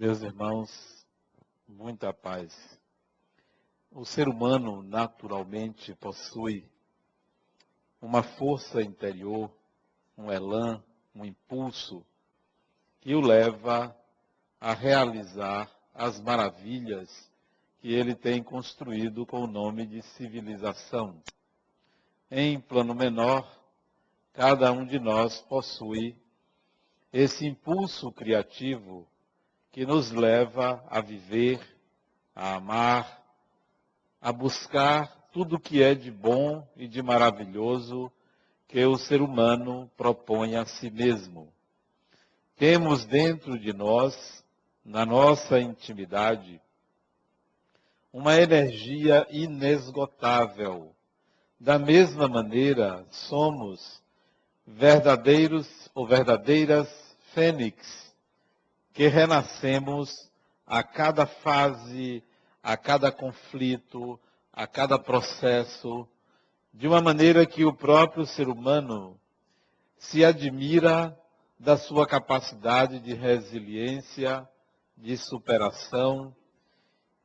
[0.00, 1.06] Meus irmãos,
[1.68, 2.80] muita paz.
[3.90, 6.66] O ser humano naturalmente possui
[8.00, 9.54] uma força interior,
[10.16, 10.82] um elan,
[11.14, 12.02] um impulso
[12.98, 13.94] que o leva
[14.58, 17.30] a realizar as maravilhas
[17.80, 21.22] que ele tem construído com o nome de civilização.
[22.30, 23.46] Em plano menor,
[24.32, 26.16] cada um de nós possui
[27.12, 29.06] esse impulso criativo
[29.72, 31.60] que nos leva a viver,
[32.34, 33.22] a amar,
[34.20, 38.10] a buscar tudo o que é de bom e de maravilhoso
[38.66, 41.52] que o ser humano propõe a si mesmo.
[42.56, 44.44] Temos dentro de nós,
[44.84, 46.60] na nossa intimidade,
[48.12, 50.94] uma energia inesgotável.
[51.58, 54.02] Da mesma maneira, somos
[54.66, 56.88] verdadeiros ou verdadeiras
[57.32, 58.09] fênix
[58.92, 60.30] que renascemos
[60.66, 62.22] a cada fase,
[62.62, 64.18] a cada conflito,
[64.52, 66.06] a cada processo,
[66.72, 69.18] de uma maneira que o próprio ser humano
[69.98, 71.16] se admira
[71.58, 74.48] da sua capacidade de resiliência,
[74.96, 76.34] de superação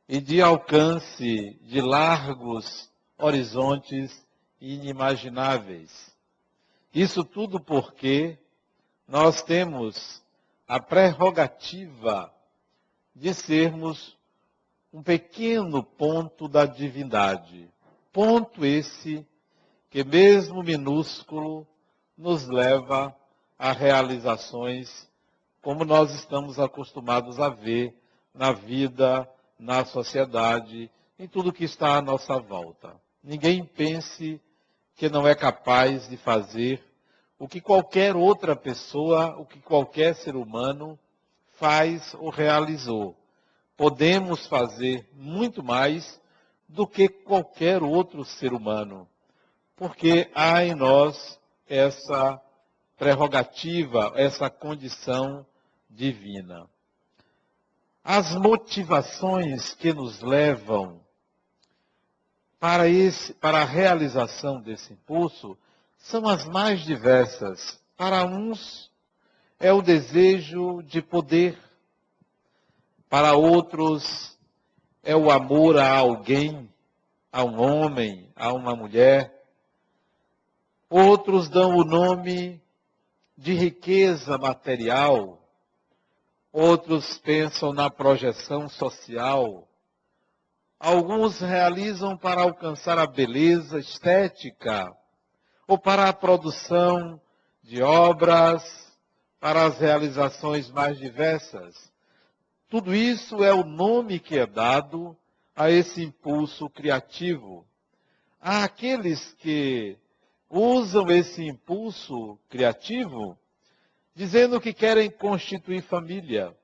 [0.08, 4.26] e de alcance de largos horizontes
[4.60, 6.14] inimagináveis.
[6.94, 8.38] Isso tudo porque
[9.06, 10.22] nós temos
[10.66, 12.32] a prerrogativa
[13.14, 14.16] de sermos
[14.92, 17.70] um pequeno ponto da divindade.
[18.12, 19.26] Ponto esse
[19.90, 21.66] que, mesmo minúsculo,
[22.16, 23.14] nos leva
[23.58, 25.08] a realizações
[25.62, 27.94] como nós estamos acostumados a ver
[28.32, 32.94] na vida, na sociedade, em tudo que está à nossa volta.
[33.22, 34.40] Ninguém pense
[34.94, 36.82] que não é capaz de fazer
[37.38, 40.98] o que qualquer outra pessoa, o que qualquer ser humano
[41.58, 43.16] faz ou realizou.
[43.76, 46.20] Podemos fazer muito mais
[46.68, 49.06] do que qualquer outro ser humano,
[49.76, 51.38] porque há em nós
[51.68, 52.40] essa
[52.96, 55.46] prerrogativa, essa condição
[55.90, 56.68] divina.
[58.02, 61.00] As motivações que nos levam
[62.58, 65.58] para, esse, para a realização desse impulso
[66.08, 67.80] são as mais diversas.
[67.96, 68.90] Para uns
[69.58, 71.58] é o desejo de poder,
[73.08, 74.36] para outros
[75.02, 76.70] é o amor a alguém,
[77.32, 79.32] a um homem, a uma mulher.
[80.88, 82.62] Outros dão o nome
[83.36, 85.42] de riqueza material.
[86.52, 89.68] Outros pensam na projeção social.
[90.78, 94.96] Alguns realizam para alcançar a beleza estética
[95.66, 97.20] ou para a produção
[97.62, 98.62] de obras,
[99.40, 101.92] para as realizações mais diversas.
[102.68, 105.16] Tudo isso é o nome que é dado
[105.54, 107.66] a esse impulso criativo.
[108.40, 109.96] Há aqueles que
[110.48, 113.36] usam esse impulso criativo
[114.14, 116.56] dizendo que querem constituir família.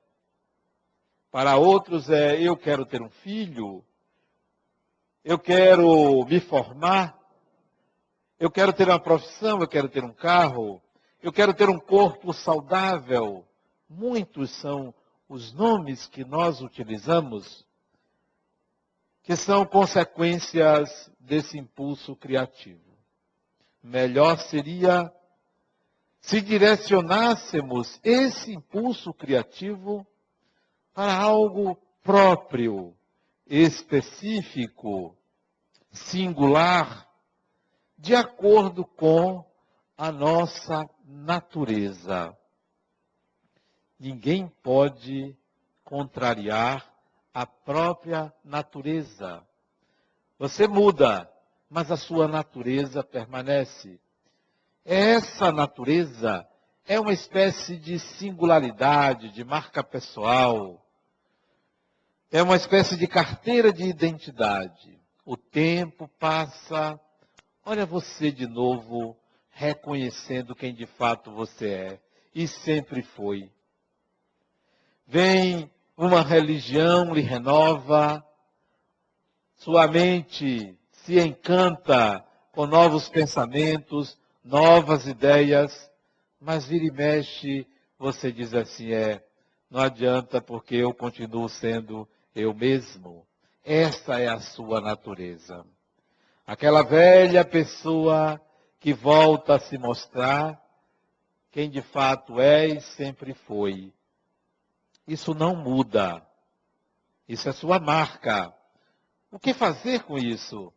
[1.31, 3.83] Para outros é eu quero ter um filho,
[5.23, 7.17] eu quero me formar,
[8.43, 10.81] eu quero ter uma profissão, eu quero ter um carro,
[11.21, 13.47] eu quero ter um corpo saudável.
[13.87, 14.93] Muitos são
[15.29, 17.65] os nomes que nós utilizamos
[19.21, 22.97] que são consequências desse impulso criativo.
[23.81, 25.09] Melhor seria
[26.19, 30.05] se direcionássemos esse impulso criativo
[30.93, 32.93] para algo próprio,
[33.47, 35.17] específico,
[35.93, 37.07] singular,
[38.03, 39.49] de acordo com
[39.97, 42.37] a nossa natureza.
[43.97, 45.33] Ninguém pode
[45.85, 46.85] contrariar
[47.33, 49.41] a própria natureza.
[50.37, 51.31] Você muda,
[51.69, 53.97] mas a sua natureza permanece.
[54.83, 56.45] Essa natureza
[56.85, 60.85] é uma espécie de singularidade, de marca pessoal.
[62.29, 64.99] É uma espécie de carteira de identidade.
[65.25, 66.99] O tempo passa,
[67.65, 69.15] Olha você de novo
[69.49, 71.99] reconhecendo quem de fato você é
[72.35, 73.49] e sempre foi.
[75.07, 78.25] Vem uma religião lhe renova,
[79.55, 85.89] sua mente se encanta com novos pensamentos, novas ideias,
[86.41, 87.65] mas vira e mexe,
[87.97, 89.23] você diz assim, é,
[89.69, 92.05] não adianta porque eu continuo sendo
[92.35, 93.25] eu mesmo.
[93.63, 95.65] Essa é a sua natureza.
[96.45, 98.41] Aquela velha pessoa
[98.79, 100.61] que volta a se mostrar
[101.51, 103.93] quem de fato é e sempre foi.
[105.07, 106.25] Isso não muda.
[107.27, 108.53] Isso é sua marca.
[109.31, 110.73] O que fazer com isso?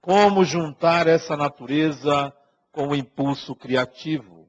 [0.00, 2.32] Como juntar essa natureza
[2.70, 4.48] com o impulso criativo?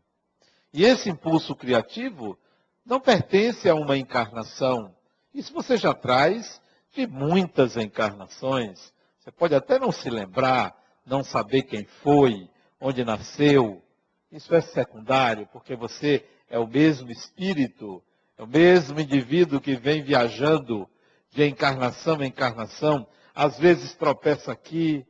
[0.73, 2.37] E esse impulso criativo
[2.85, 4.95] não pertence a uma encarnação.
[5.33, 6.61] Isso você já traz
[6.91, 8.92] de muitas encarnações.
[9.23, 13.81] Você pode até não se lembrar, não saber quem foi, onde nasceu.
[14.29, 18.03] Isso é secundário, porque você é o mesmo espírito,
[18.37, 20.89] é o mesmo indivíduo que vem viajando
[21.29, 25.07] de encarnação em encarnação, às vezes tropeça aqui,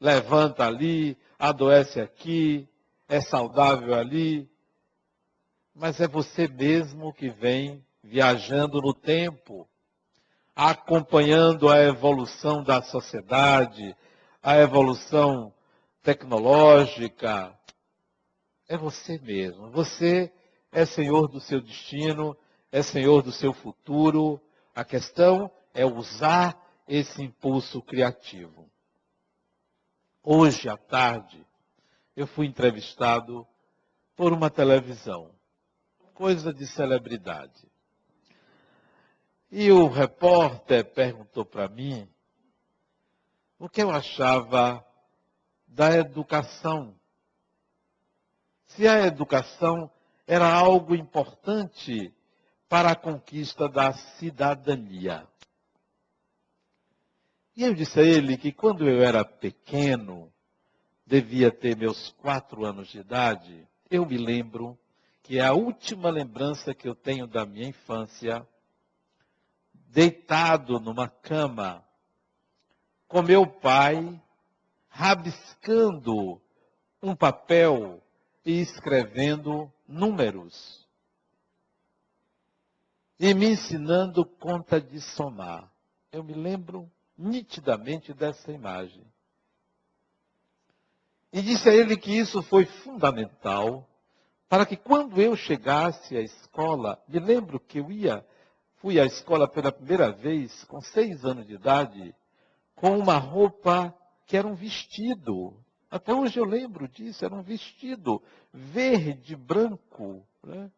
[0.00, 2.68] levanta ali, adoece aqui,
[3.08, 4.48] é saudável ali,
[5.74, 9.68] mas é você mesmo que vem viajando no tempo,
[10.56, 13.94] acompanhando a evolução da sociedade,
[14.42, 15.52] a evolução
[16.02, 17.56] tecnológica.
[18.66, 19.70] É você mesmo.
[19.70, 20.32] Você
[20.72, 22.36] é senhor do seu destino,
[22.72, 24.40] é senhor do seu futuro.
[24.74, 26.58] A questão é usar
[26.88, 28.70] esse impulso criativo.
[30.22, 31.46] Hoje à tarde,
[32.16, 33.46] eu fui entrevistado
[34.16, 35.36] por uma televisão
[36.16, 37.70] coisa de celebridade.
[39.58, 42.06] E o repórter perguntou para mim
[43.58, 44.84] o que eu achava
[45.66, 46.94] da educação.
[48.66, 49.90] Se a educação
[50.26, 52.14] era algo importante
[52.68, 55.26] para a conquista da cidadania.
[57.56, 60.30] E eu disse a ele que quando eu era pequeno,
[61.06, 64.78] devia ter meus quatro anos de idade, eu me lembro
[65.22, 68.46] que a última lembrança que eu tenho da minha infância,
[69.96, 71.82] deitado numa cama,
[73.08, 74.22] com meu pai,
[74.90, 76.38] rabiscando
[77.02, 78.02] um papel
[78.44, 80.86] e escrevendo números.
[83.18, 85.72] E me ensinando conta de somar.
[86.12, 89.02] Eu me lembro nitidamente dessa imagem.
[91.32, 93.88] E disse a ele que isso foi fundamental
[94.46, 98.22] para que quando eu chegasse à escola, me lembro que eu ia,
[98.76, 102.14] fui à escola pela primeira vez com seis anos de idade,
[102.74, 103.94] com uma roupa
[104.26, 105.54] que era um vestido.
[105.90, 110.26] Até hoje eu lembro disso, era um vestido verde, branco.
[110.42, 110.70] Né?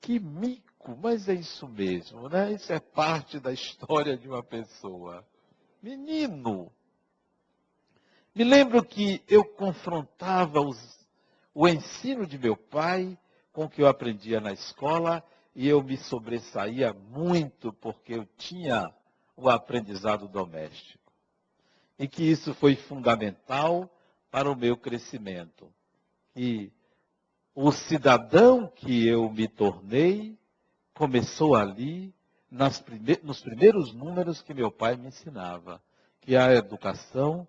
[0.00, 2.52] Que mico, mas é isso mesmo, né?
[2.52, 5.26] Isso é parte da história de uma pessoa.
[5.82, 6.72] Menino.
[8.34, 10.96] Me lembro que eu confrontava os
[11.58, 13.18] o ensino de meu pai
[13.50, 15.24] com o que eu aprendia na escola
[15.56, 18.92] e eu me sobressaía muito porque eu tinha
[19.34, 21.10] o aprendizado doméstico.
[21.98, 23.90] E que isso foi fundamental
[24.30, 25.72] para o meu crescimento.
[26.36, 26.70] E
[27.54, 30.38] o cidadão que eu me tornei
[30.92, 32.14] começou ali
[32.84, 35.82] prime nos primeiros números que meu pai me ensinava,
[36.20, 37.48] que a educação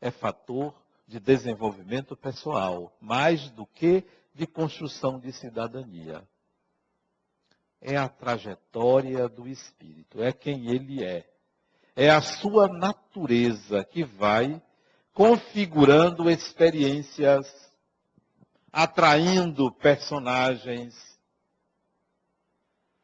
[0.00, 0.72] é fator
[1.04, 6.24] de desenvolvimento pessoal, mais do que de construção de cidadania.
[7.80, 11.26] É a trajetória do espírito, é quem ele é.
[11.96, 14.60] É a sua natureza que vai
[15.12, 17.72] configurando experiências,
[18.72, 21.18] atraindo personagens,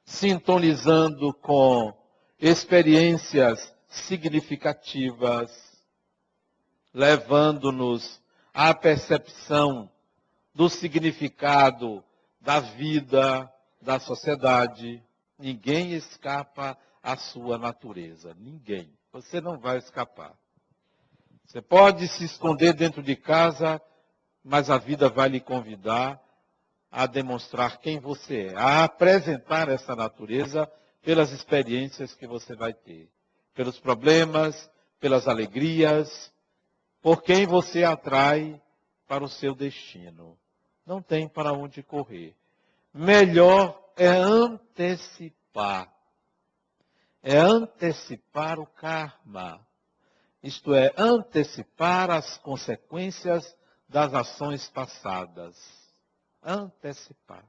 [0.04, 1.92] sintonizando com
[2.38, 5.50] experiências significativas,
[6.94, 8.22] levando-nos
[8.54, 9.90] à percepção
[10.54, 12.02] do significado
[12.40, 13.52] da vida,
[13.86, 15.00] da sociedade.
[15.38, 18.34] Ninguém escapa à sua natureza.
[18.36, 18.92] Ninguém.
[19.12, 20.34] Você não vai escapar.
[21.46, 23.80] Você pode se esconder dentro de casa,
[24.42, 26.20] mas a vida vai lhe convidar
[26.90, 30.70] a demonstrar quem você é, a apresentar essa natureza
[31.02, 33.08] pelas experiências que você vai ter,
[33.54, 36.32] pelos problemas, pelas alegrias,
[37.00, 38.60] por quem você atrai
[39.06, 40.36] para o seu destino.
[40.84, 42.34] Não tem para onde correr.
[42.96, 45.92] Melhor é antecipar.
[47.22, 49.60] É antecipar o karma.
[50.42, 53.54] Isto é, antecipar as consequências
[53.86, 55.56] das ações passadas.
[56.42, 57.44] Antecipar.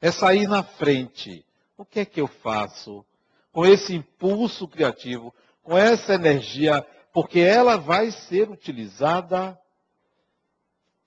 [0.00, 1.46] É sair na frente.
[1.76, 3.06] O que é que eu faço
[3.52, 5.32] com esse impulso criativo,
[5.62, 9.58] com essa energia porque ela vai ser utilizada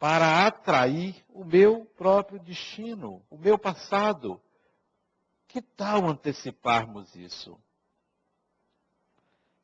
[0.06, 4.40] para atrair o meu próprio destino, o meu passado.
[5.48, 7.60] Que tal anteciparmos isso?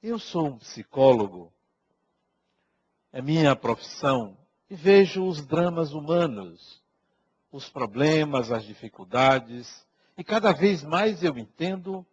[0.02, 1.54] Eu sou um psicólogo,
[3.14, 4.36] é minha profissão,
[4.68, 6.82] e vejo os dramas humanos,
[7.52, 9.86] os problemas, as dificuldades,
[10.18, 12.04] e cada vez mais eu entendo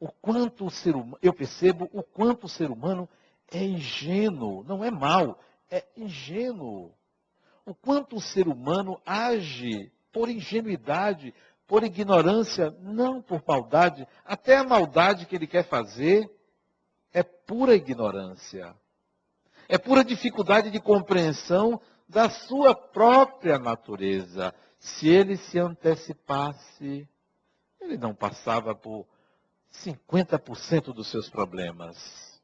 [0.00, 3.08] o quanto o ser humano, eu percebo o quanto o ser humano
[3.48, 5.38] é ingênuo, não é mal,
[5.70, 6.98] é ingênuo.
[7.64, 11.34] O quanto o ser humano age por ingenuidade,
[11.66, 14.06] por ignorância, não por maldade.
[14.24, 16.28] Até a maldade que ele quer fazer
[17.12, 18.74] é pura ignorância.
[19.68, 24.52] É pura dificuldade de compreensão da sua própria natureza.
[24.80, 27.08] Se ele se antecipasse,
[27.80, 29.06] ele não passava por
[29.72, 32.40] 50% dos seus problemas.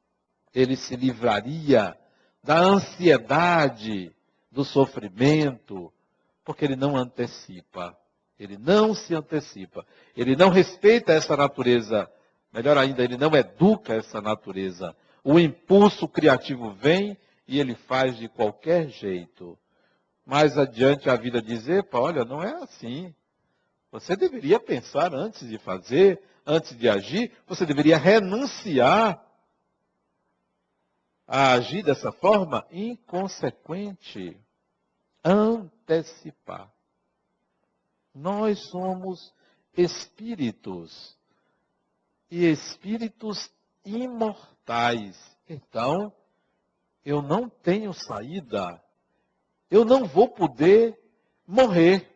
[0.54, 1.98] Ele se livraria
[2.42, 4.14] da ansiedade,
[4.56, 5.92] do sofrimento,
[6.42, 7.94] porque ele não antecipa.
[8.38, 9.86] Ele não se antecipa.
[10.16, 12.10] Ele não respeita essa natureza.
[12.50, 14.96] Melhor ainda, ele não educa essa natureza.
[15.22, 19.58] O impulso criativo vem e ele faz de qualquer jeito.
[20.24, 23.14] Mais adiante a vida diz: epa, olha, não é assim.
[23.92, 29.22] Você deveria pensar antes de fazer, antes de agir, você deveria renunciar
[31.26, 34.40] a agir dessa forma inconsequente.
[35.28, 36.72] Antecipar.
[38.14, 39.34] Nós somos
[39.76, 41.18] espíritos
[42.30, 43.50] e espíritos
[43.84, 45.16] imortais.
[45.48, 46.12] Então,
[47.04, 48.80] eu não tenho saída.
[49.68, 50.96] Eu não vou poder
[51.44, 52.08] morrer.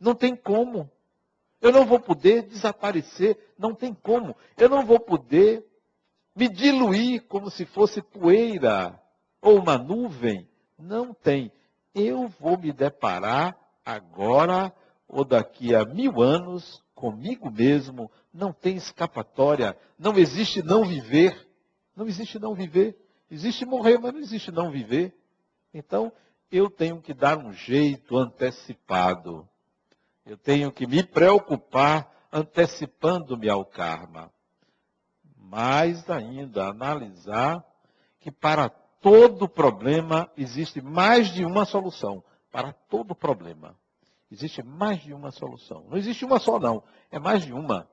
[0.00, 0.90] Não tem como.
[1.60, 3.38] Eu não vou poder desaparecer.
[3.56, 4.34] Não tem como.
[4.56, 5.64] Eu não vou poder
[6.34, 9.00] me diluir como se fosse poeira
[9.40, 10.48] ou uma nuvem.
[10.76, 11.52] Não tem.
[11.94, 14.72] Eu vou me deparar agora
[15.08, 18.10] ou daqui a mil anos comigo mesmo.
[18.32, 19.76] Não tem escapatória.
[19.98, 21.48] Não existe não viver.
[21.96, 22.96] Não existe não viver.
[23.30, 25.14] Existe morrer, mas não existe não viver.
[25.72, 26.12] Então,
[26.50, 29.48] eu tenho que dar um jeito antecipado.
[30.24, 34.30] Eu tenho que me preocupar antecipando-me ao karma.
[35.36, 37.64] Mais ainda, analisar
[38.20, 38.68] que para
[39.00, 42.22] todo problema existe mais de uma solução.
[42.50, 43.76] Para todo problema.
[44.30, 45.84] Existe mais de uma solução.
[45.88, 46.82] Não existe uma só, não.
[47.10, 47.88] É mais de uma.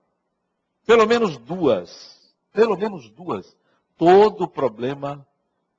[0.85, 2.33] Pelo menos duas.
[2.51, 3.55] Pelo menos duas.
[3.97, 5.25] Todo problema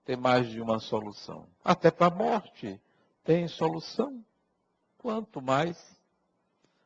[0.05, 1.47] tem mais de uma solução.
[1.65, 2.81] Até para a morte
[3.25, 4.25] tem solução.
[4.97, 5.79] Quanto mais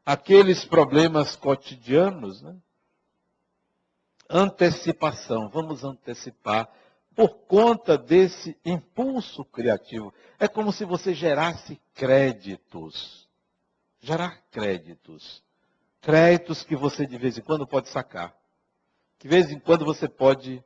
[0.05, 2.57] aqueles problemas cotidianos, né?
[4.29, 6.69] Antecipação, vamos antecipar
[7.15, 10.13] por conta desse impulso criativo.
[10.39, 13.29] É como se você gerasse créditos.
[14.01, 15.43] Gerar créditos.
[16.01, 18.35] Créditos que você de vez em quando pode sacar.
[19.21, 20.63] De vez em quando você pode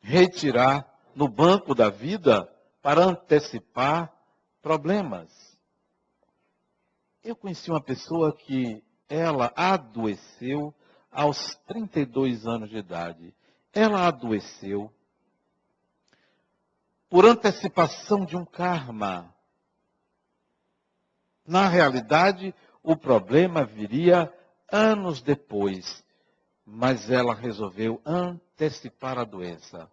[0.00, 2.46] retirar no banco da vida
[2.82, 4.12] para antecipar
[4.60, 5.30] problemas.
[7.22, 10.74] Eu conheci uma pessoa que ela adoeceu
[11.10, 13.34] aos 32 anos de idade.
[13.72, 14.92] Ela adoeceu
[17.14, 19.32] por antecipação de um karma.
[21.46, 22.52] Na realidade,
[22.82, 24.34] o problema viria
[24.68, 26.04] anos depois,
[26.66, 29.88] mas ela resolveu antecipar a doença,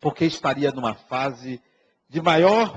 [0.00, 1.62] porque estaria numa fase
[2.08, 2.76] de maior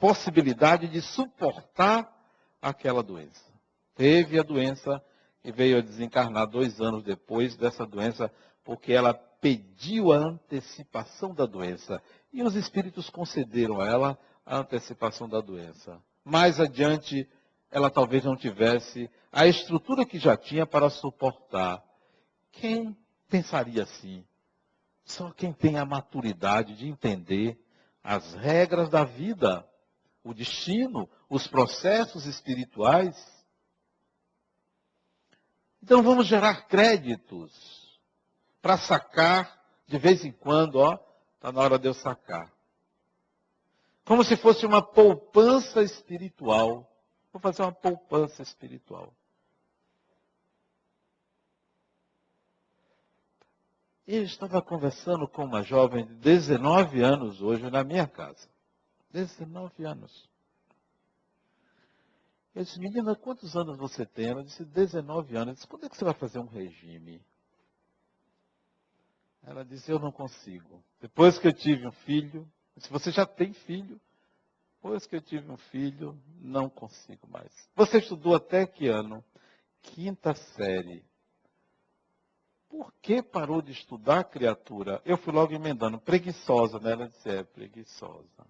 [0.00, 2.12] possibilidade de suportar
[2.60, 3.52] aquela doença.
[3.94, 5.00] Teve a doença
[5.44, 8.32] e veio a desencarnar dois anos depois dessa doença,
[8.64, 12.00] porque ela pediu a antecipação da doença.
[12.32, 16.00] E os espíritos concederam a ela a antecipação da doença.
[16.24, 17.28] Mais adiante,
[17.68, 21.82] ela talvez não tivesse a estrutura que já tinha para suportar.
[22.52, 22.96] Quem
[23.28, 24.24] pensaria assim?
[25.04, 27.58] Só quem tem a maturidade de entender
[28.02, 29.68] as regras da vida,
[30.22, 33.16] o destino, os processos espirituais.
[35.82, 37.81] Então vamos gerar créditos
[38.62, 40.98] para sacar de vez em quando, ó,
[41.34, 42.50] está na hora de eu sacar.
[44.06, 46.88] Como se fosse uma poupança espiritual
[47.32, 49.14] Vou fazer uma poupança espiritual.
[54.06, 58.48] Eu estava conversando com uma jovem de 19 anos hoje na minha casa.
[59.10, 60.28] 19 anos.
[62.54, 64.28] Eu disse, menina, quantos anos você tem?
[64.28, 65.48] Ela disse, 19 anos.
[65.48, 67.24] Eu disse, quando é que você vai fazer um regime?
[69.44, 70.82] Ela disse, eu não consigo.
[71.00, 74.00] Depois que eu tive um filho, se você já tem filho,
[74.76, 77.52] depois que eu tive um filho, não consigo mais.
[77.74, 79.24] Você estudou até que ano?
[79.82, 81.04] Quinta série.
[82.68, 85.02] Por que parou de estudar, criatura?
[85.04, 86.92] Eu fui logo emendando, preguiçosa, né?
[86.92, 88.46] Ela disse, é, preguiçosa.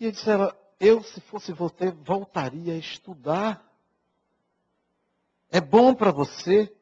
[0.00, 3.71] E eu disse ela, eu, se fosse você, voltaria a estudar.
[5.52, 6.74] É bom para você?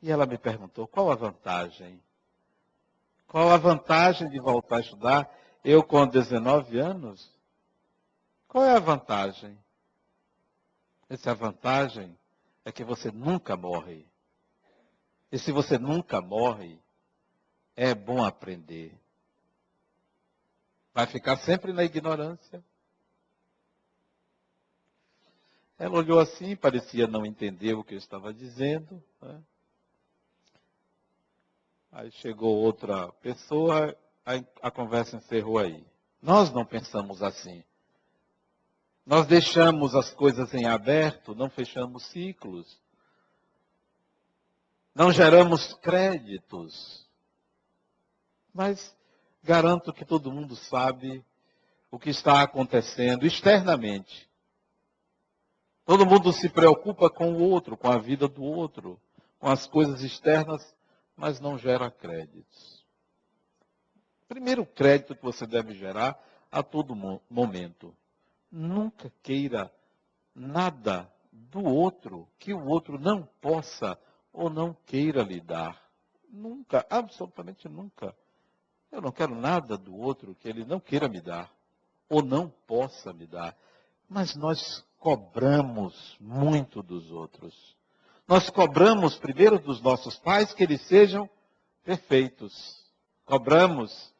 [0.00, 2.02] E ela me perguntou, qual a vantagem?
[3.28, 5.38] Qual a vantagem de voltar a estudar?
[5.62, 7.30] Eu com 19 anos?
[8.48, 9.58] Qual é a vantagem?
[11.06, 12.18] Essa vantagem
[12.64, 14.06] é que você nunca morre.
[15.30, 16.80] E se você nunca morre,
[17.76, 18.98] é bom aprender.
[20.94, 22.64] Vai ficar sempre na ignorância.
[25.82, 29.02] Ela olhou assim, parecia não entender o que eu estava dizendo.
[29.20, 29.42] Né?
[31.90, 33.92] Aí chegou outra pessoa,
[34.24, 35.84] a, a conversa encerrou aí.
[36.22, 37.64] Nós não pensamos assim.
[39.04, 42.80] Nós deixamos as coisas em aberto, não fechamos ciclos.
[44.94, 47.04] Não geramos créditos.
[48.54, 48.96] Mas
[49.42, 51.24] garanto que todo mundo sabe
[51.90, 54.30] o que está acontecendo externamente.
[55.84, 59.00] Todo mundo se preocupa com o outro, com a vida do outro,
[59.38, 60.74] com as coisas externas,
[61.16, 62.84] mas não gera créditos.
[64.28, 66.18] Primeiro crédito que você deve gerar
[66.50, 66.94] a todo
[67.28, 67.94] momento.
[68.50, 69.72] Nunca queira
[70.34, 73.98] nada do outro que o outro não possa
[74.32, 75.82] ou não queira lhe dar.
[76.30, 78.16] Nunca, absolutamente nunca.
[78.90, 81.50] Eu não quero nada do outro que ele não queira me dar,
[82.08, 83.56] ou não possa me dar.
[84.12, 87.54] Mas nós cobramos muito dos outros.
[88.28, 91.28] Nós cobramos primeiro dos nossos pais que eles sejam
[91.82, 92.52] perfeitos.
[93.24, 94.12] Cobramos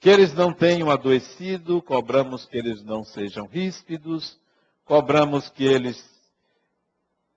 [0.00, 4.40] que eles não tenham adoecido, cobramos que eles não sejam ríspidos,
[4.82, 6.02] cobramos que eles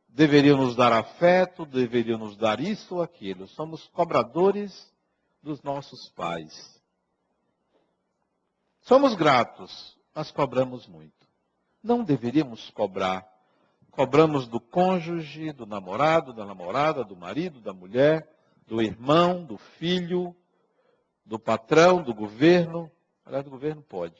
[0.07, 3.49] deveriam nos dar afeto, deveriam nos dar isso ou aquilo.
[3.49, 4.89] Somos cobradores
[5.43, 6.81] dos nossos pais.
[8.79, 11.14] Somos gratos, mas cobramos muito.
[11.85, 13.31] Não deveríamos cobrar.
[13.91, 18.27] Cobramos do cônjuge, do namorado, da namorada, do marido, da mulher,
[18.65, 20.35] do irmão, do filho,
[21.23, 22.91] do patrão, do governo.
[23.23, 24.15] Aliás, do governo pode.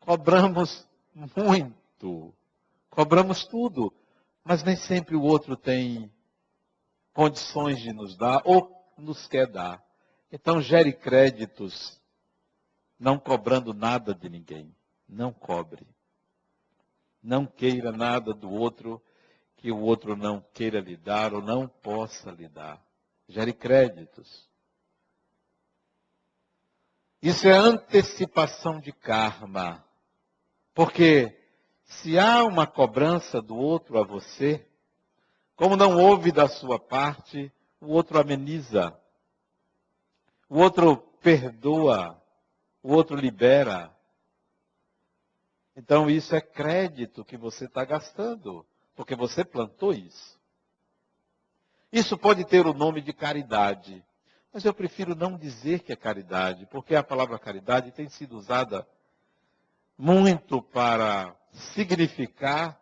[0.00, 0.84] Cobramos
[1.36, 2.34] muito.
[2.90, 3.94] Cobramos tudo.
[4.42, 6.12] Mas nem sempre o outro tem
[7.14, 9.80] condições de nos dar ou nos quer dar.
[10.32, 12.00] Então gere créditos,
[12.98, 14.74] não cobrando nada de ninguém.
[15.08, 15.86] Não cobre.
[17.26, 19.02] Não queira nada do outro
[19.56, 22.80] que o outro não queira lhe dar ou não possa lhe dar.
[23.28, 24.48] Gere créditos.
[27.20, 29.84] Isso é antecipação de karma.
[30.72, 31.36] Porque
[31.84, 34.64] se há uma cobrança do outro a você,
[35.56, 38.96] como não houve da sua parte, o outro ameniza
[40.48, 42.22] o outro perdoa,
[42.82, 43.94] o outro libera.
[45.76, 50.40] Então isso é crédito que você está gastando, porque você plantou isso.
[51.92, 54.04] Isso pode ter o nome de caridade,
[54.52, 58.86] mas eu prefiro não dizer que é caridade, porque a palavra caridade tem sido usada
[59.96, 61.36] muito para
[61.74, 62.80] significar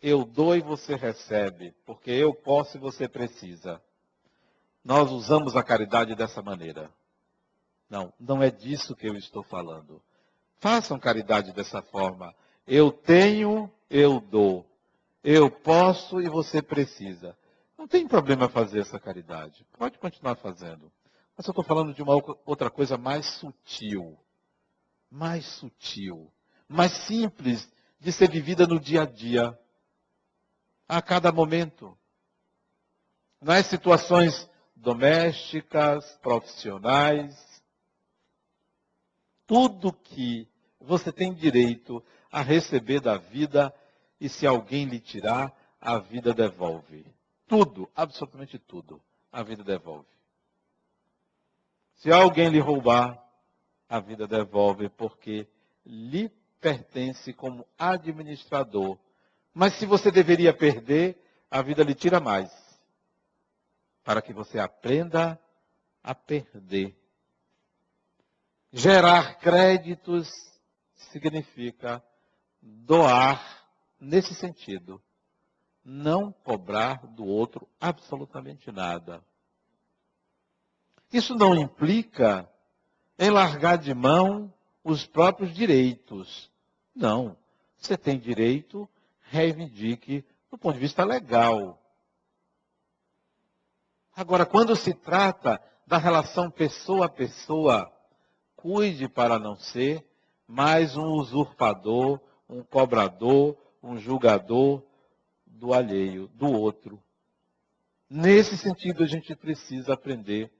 [0.00, 3.82] eu dou e você recebe, porque eu posso e você precisa
[4.86, 6.88] nós usamos a caridade dessa maneira.
[7.90, 10.00] Não, não é disso que eu estou falando.
[10.58, 12.34] Façam caridade dessa forma.
[12.66, 14.66] Eu tenho, eu dou.
[15.22, 17.36] Eu posso e você precisa.
[17.76, 19.66] Não tem problema fazer essa caridade.
[19.78, 20.90] Pode continuar fazendo.
[21.36, 22.14] Mas eu estou falando de uma
[22.46, 24.18] outra coisa mais sutil.
[25.10, 26.32] Mais sutil.
[26.68, 29.58] Mais simples de ser vivida no dia a dia.
[30.88, 31.96] A cada momento.
[33.40, 37.34] Nas situações domésticas, profissionais,
[39.46, 40.48] tudo que
[40.80, 43.74] você tem direito a receber da vida
[44.20, 47.06] e se alguém lhe tirar, a vida devolve.
[47.46, 50.08] Tudo, absolutamente tudo, a vida devolve.
[51.96, 53.22] Se alguém lhe roubar,
[53.88, 55.46] a vida devolve porque
[55.84, 56.28] lhe
[56.60, 58.98] pertence como administrador.
[59.54, 61.16] Mas se você deveria perder,
[61.50, 62.50] a vida lhe tira mais
[64.04, 65.40] para que você aprenda
[66.02, 66.96] a perder.
[68.72, 70.28] Gerar créditos
[70.94, 72.02] significa
[72.60, 73.64] doar
[74.00, 75.02] nesse sentido.
[75.84, 79.24] Não cobrar do outro absolutamente nada.
[81.12, 82.50] Isso não implica
[83.18, 84.52] em largar de mão
[84.82, 86.50] os próprios direitos.
[86.94, 87.36] Não.
[87.78, 88.88] Você tem direito,
[89.20, 91.80] reivindique do ponto de vista legal.
[94.14, 97.92] Agora, quando se trata da relação pessoa a pessoa,
[98.66, 100.04] cuide para não ser
[100.48, 104.82] mas um usurpador, um cobrador, um julgador
[105.44, 107.02] do alheio, do outro.
[108.08, 110.52] Nesse sentido, a gente precisa aprender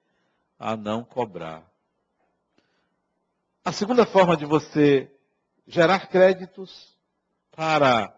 [0.58, 1.68] a não cobrar.
[3.64, 5.12] A segunda forma de você
[5.66, 6.96] gerar créditos
[7.52, 8.12] para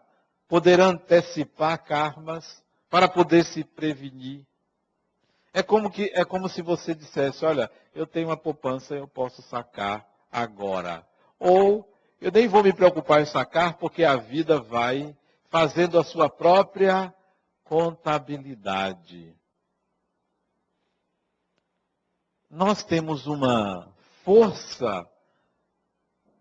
[0.46, 4.46] poder antecipar karmas, para poder se prevenir.
[5.58, 9.42] É como, que, é como se você dissesse, olha, eu tenho uma poupança, eu posso
[9.42, 11.04] sacar agora.
[11.36, 15.16] Ou eu nem vou me preocupar em sacar, porque a vida vai
[15.50, 17.12] fazendo a sua própria
[17.64, 19.36] contabilidade.
[22.48, 23.92] Nós temos uma
[24.24, 25.10] força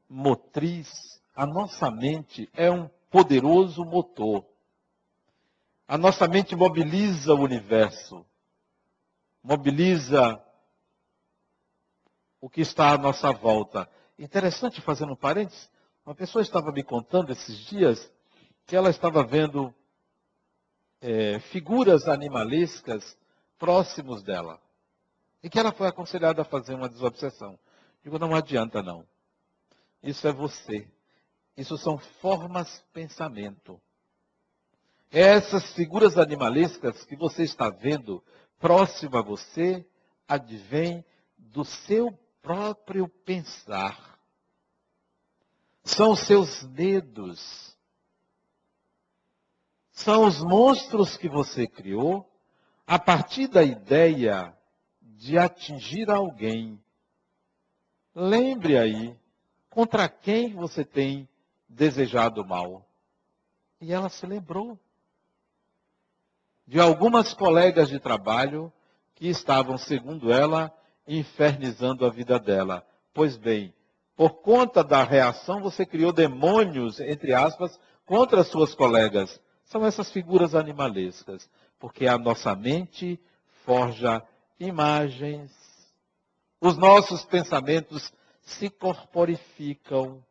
[0.07, 0.93] motriz,
[1.35, 4.45] a nossa mente é um poderoso motor.
[5.87, 8.23] A nossa mente mobiliza o universo,
[9.47, 10.43] mobiliza
[12.41, 13.89] o que está à nossa volta.
[14.19, 15.71] Interessante, fazendo um parênteses,
[16.05, 18.11] uma pessoa estava me contando esses dias
[18.65, 19.73] que ela estava vendo
[20.99, 23.17] é, figuras animalescas
[23.57, 24.59] próximos dela.
[25.41, 27.57] E que ela foi aconselhada a fazer uma desobsessão.
[28.03, 29.07] Digo, não adianta não.
[30.03, 30.91] Isso é você.
[31.55, 33.79] Isso são formas pensamento.
[35.09, 38.21] Essas figuras animalescas que você está vendo
[38.59, 39.85] próximo a você
[40.27, 41.03] advém
[41.37, 44.19] do seu próprio pensar.
[45.83, 47.77] São seus medos.
[49.91, 52.29] São os monstros que você criou
[52.85, 54.55] a partir da ideia
[55.01, 56.81] de atingir alguém.
[58.13, 59.17] Lembre aí
[59.69, 61.27] contra quem você tem
[61.67, 62.87] desejado mal.
[63.79, 64.79] E ela se lembrou
[66.67, 68.71] de algumas colegas de trabalho
[69.15, 70.71] que estavam, segundo ela,
[71.07, 72.85] infernizando a vida dela.
[73.13, 73.73] Pois bem,
[74.15, 79.39] por conta da reação, você criou demônios, entre aspas, contra as suas colegas.
[79.63, 81.49] São essas figuras animalescas,
[81.79, 83.19] porque a nossa mente
[83.63, 84.21] forja
[84.59, 85.51] imagens,
[86.59, 90.23] os nossos pensamentos se corporificam,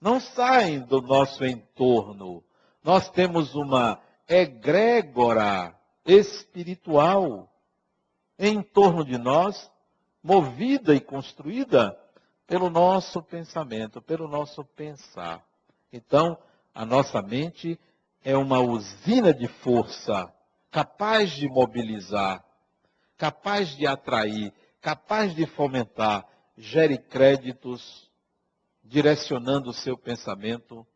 [0.00, 2.42] não saem do nosso entorno.
[2.82, 7.50] Nós temos uma egrégora espiritual
[8.38, 9.70] em torno de nós,
[10.22, 11.98] movida e construída
[12.46, 15.44] pelo nosso pensamento, pelo nosso pensar.
[15.92, 16.38] Então,
[16.74, 17.78] a nossa mente
[18.22, 20.32] é uma usina de força,
[20.70, 22.44] capaz de mobilizar,
[23.16, 28.08] capaz de atrair, capaz de fomentar, gere créditos,
[28.82, 30.86] direcionando o seu pensamento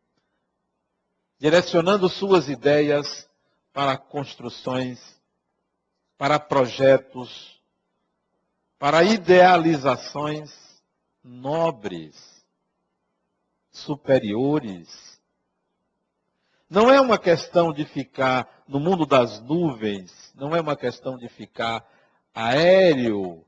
[1.43, 3.29] direcionando suas ideias
[3.73, 5.21] para construções,
[6.17, 7.61] para projetos,
[8.79, 10.81] para idealizações
[11.21, 12.45] nobres,
[13.69, 15.19] superiores.
[16.69, 21.27] Não é uma questão de ficar no mundo das nuvens, não é uma questão de
[21.27, 21.85] ficar
[22.33, 23.45] aéreo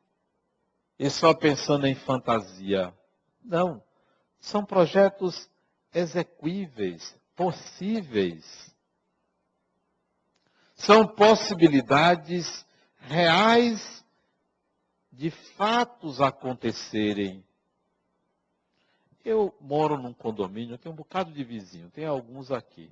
[1.00, 2.94] e só pensando em fantasia.
[3.42, 3.82] Não.
[4.38, 5.50] São projetos
[5.94, 8.74] exequíveis, possíveis.
[10.76, 12.66] São possibilidades
[12.98, 14.04] reais
[15.12, 17.44] de fatos acontecerem.
[19.24, 22.92] Eu moro num condomínio, tem um bocado de vizinho, tem alguns aqui.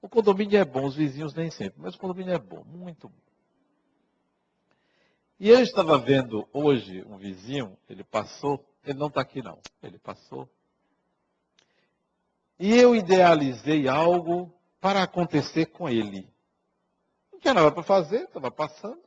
[0.00, 3.26] O condomínio é bom, os vizinhos nem sempre, mas o condomínio é bom, muito bom.
[5.38, 9.98] E eu estava vendo hoje um vizinho, ele passou, ele não está aqui não, ele
[9.98, 10.48] passou
[12.58, 16.28] e eu idealizei algo para acontecer com ele.
[17.32, 19.02] Não tinha nada para fazer, estava passando.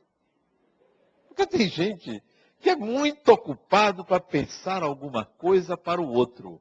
[1.28, 2.22] Porque tem gente
[2.60, 6.60] que é muito ocupado para pensar alguma coisa para o outro.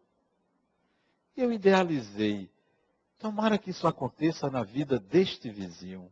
[1.35, 2.49] E eu idealizei.
[3.19, 6.11] Tomara que isso aconteça na vida deste vizinho.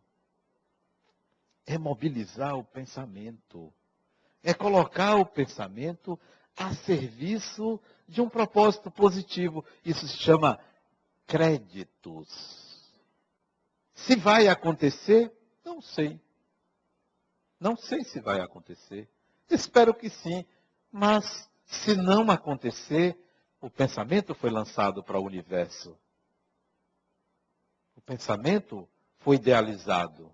[1.66, 3.74] É mobilizar o pensamento.
[4.44, 6.20] É colocar o pensamento
[6.56, 9.64] a serviço de um propósito positivo.
[9.86, 10.60] Isso se chama
[11.28, 12.28] créditos.
[13.94, 15.32] Se vai acontecer,
[15.64, 16.20] não sei.
[17.60, 19.10] Não sei se vai acontecer.
[19.50, 20.46] Espero que sim.
[20.92, 21.26] Mas,
[21.66, 23.18] se não acontecer,
[23.60, 25.98] o pensamento foi lançado para o universo.
[27.96, 28.88] O pensamento
[29.20, 30.34] foi idealizado.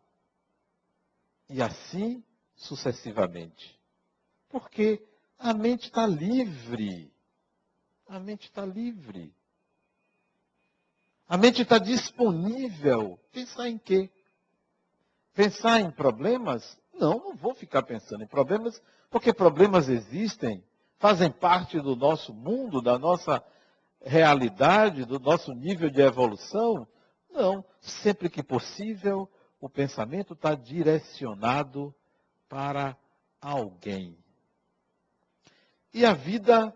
[1.50, 2.24] E assim
[2.56, 3.80] sucessivamente.
[4.50, 5.04] Porque
[5.38, 7.12] a mente está livre.
[8.08, 9.34] A mente está livre.
[11.28, 13.20] A mente está disponível.
[13.32, 14.10] Pensar em quê?
[15.34, 16.78] Pensar em problemas?
[16.94, 20.64] Não, não vou ficar pensando em problemas, porque problemas existem.
[21.00, 23.44] fazem parte do nosso mundo, da nossa
[24.02, 26.88] realidade, do nosso nível de evolução?
[27.30, 27.66] Não.
[27.82, 31.94] Sempre que possível, o pensamento está direcionado
[32.48, 32.98] para
[33.42, 34.18] alguém.
[35.94, 36.74] E a vida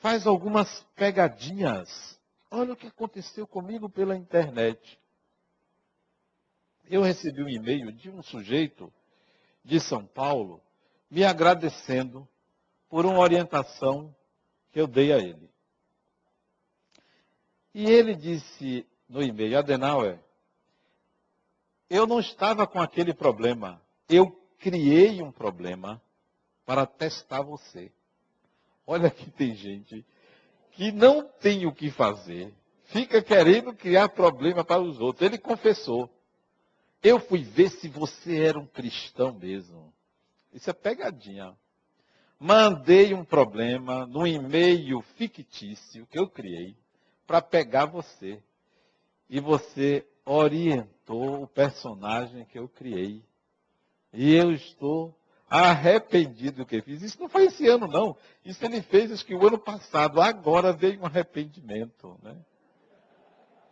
[0.00, 2.19] faz algumas pegadinhas.
[2.50, 4.98] Olha o que aconteceu comigo pela internet.
[6.88, 8.92] Eu recebi um e-mail de um sujeito
[9.64, 10.60] de São Paulo
[11.08, 12.28] me agradecendo
[12.88, 14.14] por uma orientação
[14.72, 15.48] que eu dei a ele.
[17.72, 20.18] E ele disse no e-mail, Adenauer,
[21.88, 23.80] eu não estava com aquele problema.
[24.08, 26.02] Eu criei um problema
[26.64, 27.92] para testar você.
[28.84, 30.04] Olha que tem gente
[30.80, 32.54] que não tem o que fazer,
[32.86, 35.20] fica querendo criar problema para os outros.
[35.28, 36.08] Ele confessou.
[37.02, 39.92] Eu fui ver se você era um cristão mesmo.
[40.54, 41.54] Isso é pegadinha.
[42.38, 46.74] Mandei um problema no e-mail fictício que eu criei
[47.26, 48.42] para pegar você.
[49.28, 53.22] E você orientou o personagem que eu criei.
[54.14, 55.14] E eu estou
[55.50, 57.02] arrependido do que fiz.
[57.02, 58.16] Isso não foi esse ano, não.
[58.44, 60.20] Isso ele fez, acho que o ano passado.
[60.20, 62.16] Agora veio um arrependimento.
[62.22, 62.36] Né?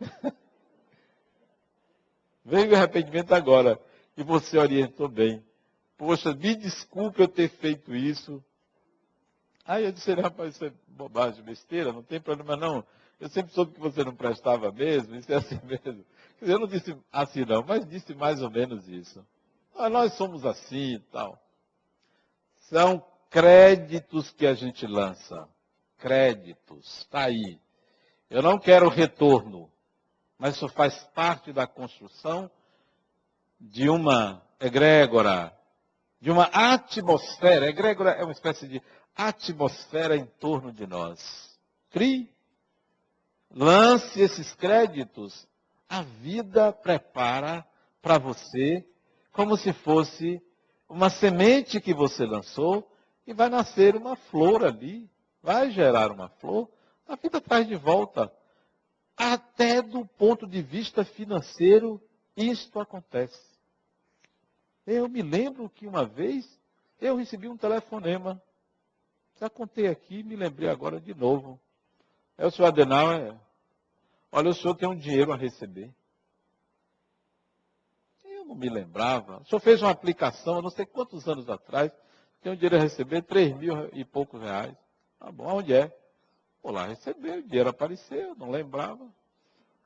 [2.45, 3.81] veio o arrependimento agora.
[4.17, 5.45] E você orientou bem.
[5.97, 8.45] Poxa, me desculpe eu ter feito isso.
[9.64, 12.85] Aí eu disse, rapaz, isso é bobagem, besteira, não tem problema não.
[13.21, 16.05] Eu sempre soube que você não prestava mesmo, isso é assim mesmo.
[16.41, 19.25] Eu não disse assim não, mas disse mais ou menos isso.
[19.75, 21.38] Ah, nós somos assim e tal.
[22.68, 25.48] São créditos que a gente lança.
[25.96, 26.98] Créditos.
[26.98, 27.59] Está aí.
[28.28, 29.70] Eu não quero retorno,
[30.38, 32.50] mas isso faz parte da construção
[33.59, 35.57] de uma egrégora,
[36.20, 37.68] de uma atmosfera.
[37.68, 38.83] Egrégora é uma espécie de
[39.16, 41.59] atmosfera em torno de nós.
[41.90, 42.31] Crie,
[43.50, 45.48] lance esses créditos.
[45.88, 47.66] A vida prepara
[48.02, 48.87] para você
[49.33, 50.42] como se fosse
[50.88, 52.90] uma semente que você lançou
[53.27, 55.09] e vai nascer uma flor ali,
[55.42, 56.68] vai gerar uma flor,
[57.07, 58.33] a vida traz de volta.
[59.16, 62.01] Até do ponto de vista financeiro,
[62.37, 63.40] isto acontece.
[64.87, 66.48] Eu me lembro que uma vez
[67.01, 68.40] eu recebi um telefonema.
[69.40, 71.61] Já contei aqui, me lembrei agora de novo.
[72.37, 73.37] É o senhor Adenauer.
[74.31, 75.92] Olha, o senhor tem um dinheiro a receber
[78.48, 79.40] não me lembrava.
[79.42, 81.92] O senhor fez uma aplicação, não sei quantos anos atrás,
[82.40, 84.74] tem um dinheiro a receber 3 mil e poucos reais.
[85.18, 85.94] Tá bom, onde é?
[86.62, 89.06] Vou lá receber, o dinheiro apareceu, não lembrava.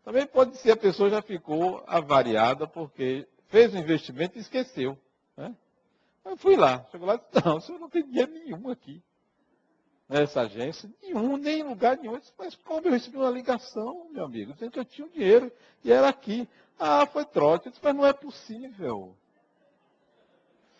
[0.04, 4.96] Também pode ser a pessoa já ficou avariada porque fez o um investimento e esqueceu.
[5.36, 5.54] Né?
[6.24, 9.02] Eu fui lá, chegou lá e disse, não, o senhor não tem dinheiro nenhum aqui.
[10.08, 12.14] Nessa agência, nenhum, nem em lugar nenhum.
[12.14, 15.08] Eu disse, mas como eu recebi uma ligação, meu amigo, dizendo que eu tinha o
[15.08, 15.50] um dinheiro
[15.82, 16.48] e era aqui.
[16.78, 17.66] Ah, foi trote.
[17.66, 19.16] Eu disse, mas não é possível.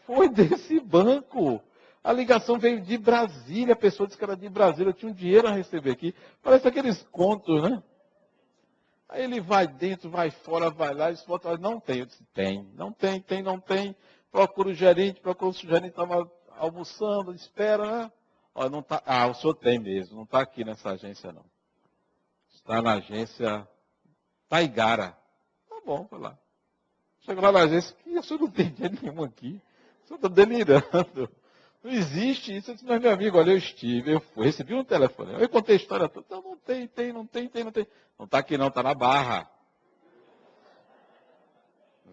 [0.04, 1.62] Foi desse banco.
[2.04, 5.14] A ligação veio de Brasília, a pessoa disse que era de Brasília, eu tinha um
[5.14, 6.14] dinheiro a receber aqui.
[6.42, 7.82] Parece aqueles contos, né?
[9.08, 12.00] Aí ele vai dentro, vai fora, vai lá, e volta, não tem.
[12.00, 13.94] Eu disse, tem, não tem, tem, não tem.
[14.32, 18.12] Procura o gerente, procura o gerente, estava almoçando, espera, né?
[18.54, 21.44] Ó, não tá, ah, o senhor tem mesmo, não está aqui nessa agência não.
[22.52, 23.66] Está na agência
[24.48, 25.16] Taigara
[25.84, 26.38] bom, foi lá.
[27.20, 29.60] Chegou lá na agência, que o senhor não tem dinheiro nenhum aqui.
[30.04, 31.30] O senhor está delirando.
[31.82, 32.70] Não existe isso.
[32.70, 35.34] Eu disse, mas meu amigo, olha, eu estive, eu fui, recebi um telefone.
[35.40, 36.26] Eu contei a história toda.
[36.30, 37.86] Não, não tem, tem, não tem, tem, não tem.
[38.18, 39.50] Não está aqui não, está na barra.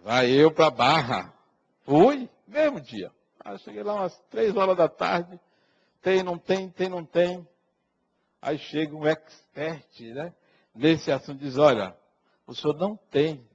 [0.04, 1.34] Vai eu para a barra.
[1.84, 3.12] Fui, mesmo dia.
[3.44, 5.40] Aí cheguei lá umas três horas da tarde.
[6.02, 7.48] Tem, não tem, tem, não tem.
[8.42, 10.34] Aí chega um expert, né?
[10.74, 11.98] Nesse assunto diz, olha,
[12.48, 13.46] o senhor não tem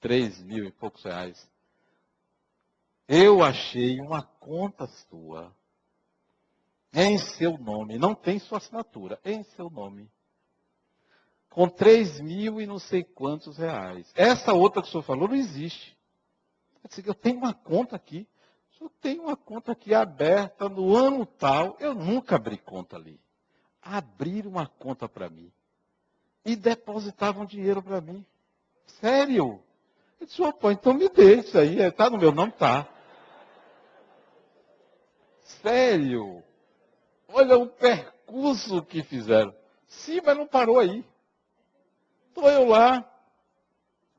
[0.00, 1.48] três mil e poucos reais.
[3.06, 5.54] Eu achei uma conta sua
[6.92, 10.08] em seu nome, não tem sua assinatura, em seu nome,
[11.50, 14.10] com três mil e não sei quantos reais.
[14.14, 15.96] Essa outra que o senhor falou não existe.
[17.04, 18.28] Eu tenho uma conta aqui,
[18.76, 23.20] senhor tem uma conta aqui aberta no ano tal, eu nunca abri conta ali.
[23.80, 25.52] Abriram uma conta para mim
[26.44, 28.24] e depositavam dinheiro para mim.
[29.00, 29.62] Sério?
[30.20, 31.80] Eu disse, opa, então me dê isso aí.
[31.80, 32.52] Está é, no meu nome?
[32.52, 32.86] Tá.
[35.62, 36.42] Sério?
[37.28, 39.54] Olha o percurso que fizeram.
[39.86, 41.04] Sim, mas não parou aí.
[42.28, 43.10] Estou eu lá.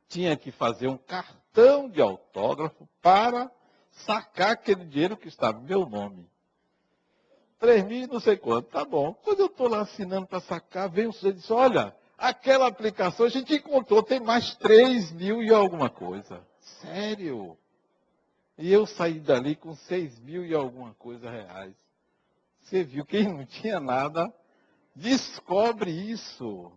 [0.08, 3.52] Tinha que fazer um cartão de autógrafo para
[4.06, 6.28] sacar aquele dinheiro que estava no meu nome.
[7.60, 8.70] 3 mil não sei quanto.
[8.70, 9.14] Tá bom.
[9.14, 13.26] Quando eu estou lá assinando para sacar, vem um sujeito e diz, olha, aquela aplicação
[13.26, 16.46] a gente encontrou, tem mais 3 mil e alguma coisa.
[16.82, 17.58] Sério?
[18.58, 21.74] E eu saí dali com 6 mil e alguma coisa reais.
[22.62, 24.34] Você viu, quem não tinha nada,
[24.96, 26.72] descobre isso.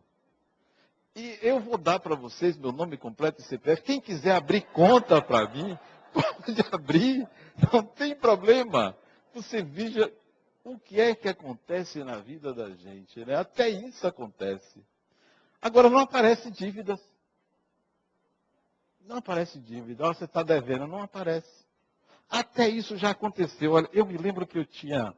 [1.14, 3.82] E eu vou dar para vocês meu nome completo e CPF.
[3.82, 5.78] Quem quiser abrir conta para mim,
[6.12, 7.28] pode abrir,
[7.72, 8.96] não tem problema.
[9.34, 10.12] Você veja
[10.64, 13.24] o que é que acontece na vida da gente.
[13.24, 13.34] Né?
[13.34, 14.84] Até isso acontece.
[15.60, 17.00] Agora, não aparece dívidas.
[19.00, 20.04] Não aparece dívida.
[20.04, 21.66] Oh, você está devendo, não aparece.
[22.28, 23.72] Até isso já aconteceu.
[23.72, 25.14] Olha, eu me lembro que eu tinha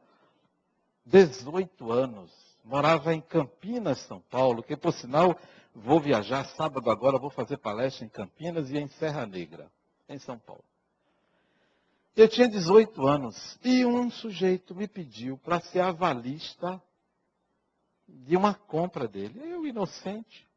[1.05, 2.31] 18 anos,
[2.63, 5.37] morava em Campinas, São Paulo, que por sinal
[5.75, 9.69] vou viajar sábado agora, vou fazer palestra em Campinas e em Serra Negra,
[10.07, 10.63] em São Paulo.
[12.15, 16.81] Eu tinha 18 anos e um sujeito me pediu para ser avalista
[18.07, 19.39] de uma compra dele.
[19.41, 20.47] Eu, inocente,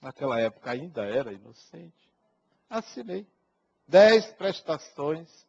[0.00, 2.10] naquela época ainda era inocente,
[2.68, 3.26] assinei.
[3.86, 5.46] Dez prestações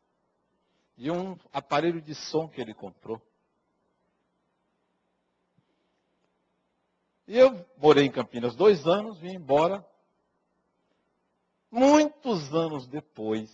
[0.95, 3.22] de um aparelho de som que ele comprou.
[7.28, 9.86] E eu morei em Campinas dois anos, vim embora.
[11.72, 13.52] Muitos anos depois,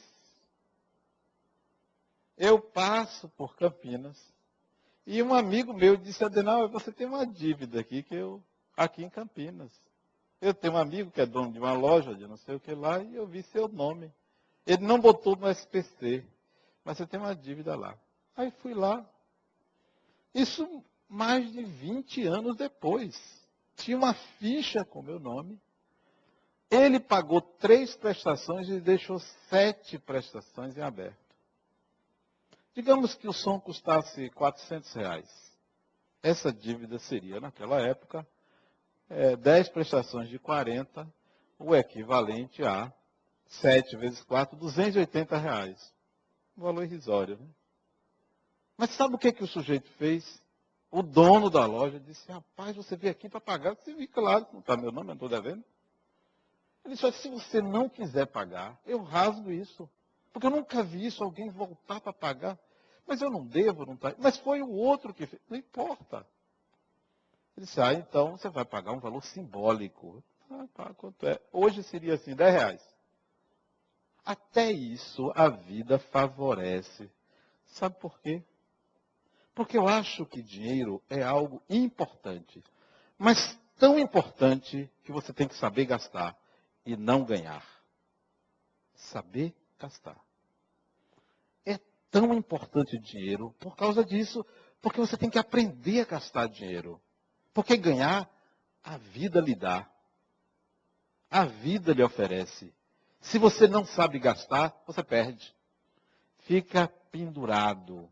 [2.38, 4.18] eu passo por Campinas
[5.06, 8.44] e um amigo meu disse, Adenal, você tem uma dívida aqui que eu
[8.76, 9.72] aqui em Campinas.
[10.42, 12.74] Eu tenho um amigo que é dono de uma loja de não sei o que
[12.74, 14.12] lá e eu vi seu nome.
[14.66, 16.26] Ele não botou no SPC,
[16.84, 17.98] mas você tem uma dívida lá.
[18.36, 19.08] Aí fui lá.
[20.34, 23.16] Isso mais de 20 anos depois.
[23.78, 25.60] Tinha uma ficha com meu nome.
[26.70, 29.20] Ele pagou três prestações e deixou
[29.50, 31.25] sete prestações em aberto.
[32.76, 35.56] Digamos que o som custasse 400 reais.
[36.22, 38.28] Essa dívida seria, naquela época,
[39.10, 41.08] é, 10 prestações de 40,
[41.58, 42.92] o equivalente a
[43.46, 45.94] 7 vezes 4, 280 reais.
[46.58, 47.38] Um valor irrisório.
[47.38, 47.48] Né?
[48.76, 50.44] Mas sabe o que, que o sujeito fez?
[50.92, 54.60] O dono da loja disse, rapaz, você veio aqui para pagar, você viu, claro, não
[54.60, 55.64] está meu nome, eu não estou devendo.
[56.84, 59.90] Ele disse, se você não quiser pagar, eu rasgo isso.
[60.32, 62.60] Porque eu nunca vi isso, alguém voltar para pagar.
[63.08, 64.14] Mas eu não devo, não tá.
[64.18, 65.42] Mas foi o outro que fez.
[65.50, 66.26] Não importa.
[67.56, 70.24] Ele disse, ah, então você vai pagar um valor simbólico.
[70.50, 71.40] Ah, tá, quanto é?
[71.52, 72.96] Hoje seria assim, 10 reais.
[74.26, 77.10] Até isso a vida favorece.
[77.66, 78.44] Sabe por quê?
[79.54, 82.64] Porque eu acho que dinheiro é algo importante.
[83.18, 86.36] Mas tão importante que você tem que saber gastar
[86.86, 87.64] e não ganhar.
[88.96, 90.25] Saber gastar.
[92.16, 94.46] Tão importante o dinheiro por causa disso,
[94.82, 97.02] porque você tem que aprender a gastar dinheiro.
[97.54, 98.32] Porque ganhar,
[98.82, 99.86] a vida lhe dá.
[101.30, 102.74] A vida lhe oferece.
[103.20, 105.54] Se você não sabe gastar, você perde.
[106.46, 108.10] Fica pendurado.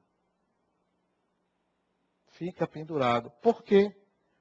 [2.31, 3.31] Fica pendurado.
[3.41, 3.95] Por quê?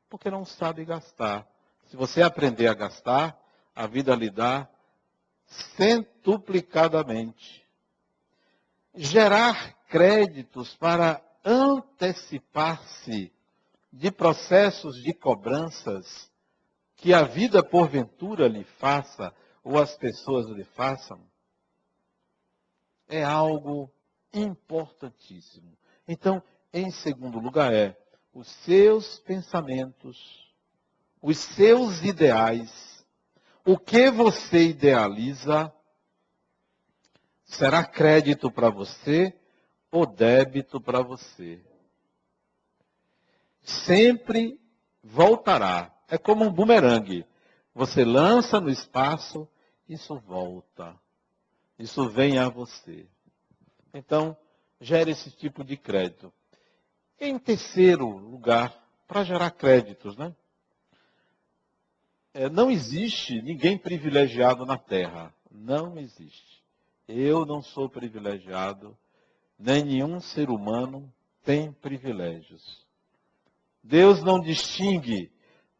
[0.09, 1.49] Porque não sabe gastar.
[1.87, 3.41] Se você aprender a gastar,
[3.77, 4.69] a vida lhe dá
[5.77, 7.62] centuplicadamente.
[8.95, 13.33] Gerar créditos para antecipar-se
[13.93, 16.31] de processos de cobranças
[16.97, 21.21] que a vida porventura lhe faça ou as pessoas lhe façam,
[23.09, 23.93] é algo
[24.33, 25.77] importantíssimo.
[26.07, 27.97] Então, em segundo lugar, é
[28.33, 30.53] os seus pensamentos,
[31.21, 33.05] os seus ideais,
[33.65, 35.73] o que você idealiza,
[37.53, 39.35] será crédito para você
[39.91, 41.61] ou débito para você.
[43.63, 44.59] Sempre
[45.03, 45.95] voltará.
[46.09, 47.27] É como um bumerangue.
[47.75, 49.49] Você lança no espaço,
[49.89, 50.99] isso volta.
[51.79, 53.07] Isso vem a você.
[53.93, 54.37] Então,
[54.81, 56.33] gere esse tipo de crédito.
[57.21, 60.35] Em terceiro lugar, para gerar créditos, né?
[62.35, 65.35] É, não existe ninguém privilegiado na Terra.
[65.51, 66.62] Não existe.
[67.07, 68.97] Eu não sou privilegiado,
[69.59, 71.13] nem nenhum ser humano
[71.45, 72.87] tem privilégios.
[73.83, 75.33] Deus não distingue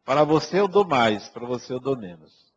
[0.03, 2.53] para você eu dou mais, para você eu dou menos.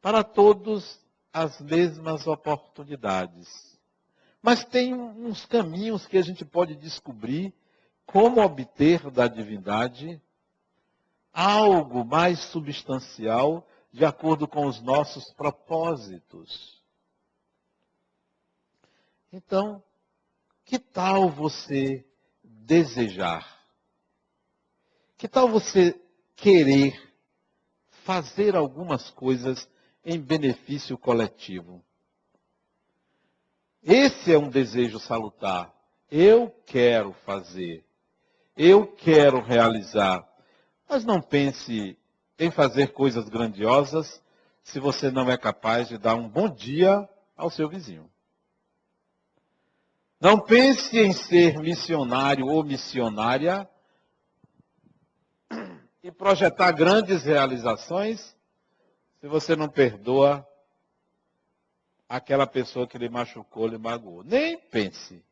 [0.00, 1.00] Para todos
[1.32, 3.78] as mesmas oportunidades.
[4.42, 7.54] Mas tem uns caminhos que a gente pode descobrir
[8.04, 10.20] como obter da divindade
[11.32, 16.81] algo mais substancial de acordo com os nossos propósitos.
[19.32, 19.82] Então,
[20.64, 22.04] que tal você
[22.44, 23.64] desejar?
[25.16, 25.98] Que tal você
[26.36, 27.00] querer
[28.04, 29.66] fazer algumas coisas
[30.04, 31.82] em benefício coletivo?
[33.82, 35.72] Esse é um desejo salutar.
[36.10, 37.84] Eu quero fazer.
[38.54, 40.28] Eu quero realizar.
[40.86, 41.98] Mas não pense
[42.38, 44.22] em fazer coisas grandiosas
[44.62, 48.11] se você não é capaz de dar um bom dia ao seu vizinho.
[50.22, 53.68] Não pense em ser missionário ou missionária
[56.00, 58.36] e projetar grandes realizações
[59.20, 60.46] se você não perdoa
[62.08, 64.22] aquela pessoa que lhe machucou, lhe magoou.
[64.22, 65.24] Nem pense.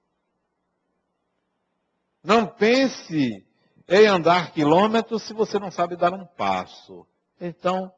[2.20, 3.46] Não pense
[3.86, 7.06] em andar quilômetros se você não sabe dar um passo.
[7.40, 7.94] Então,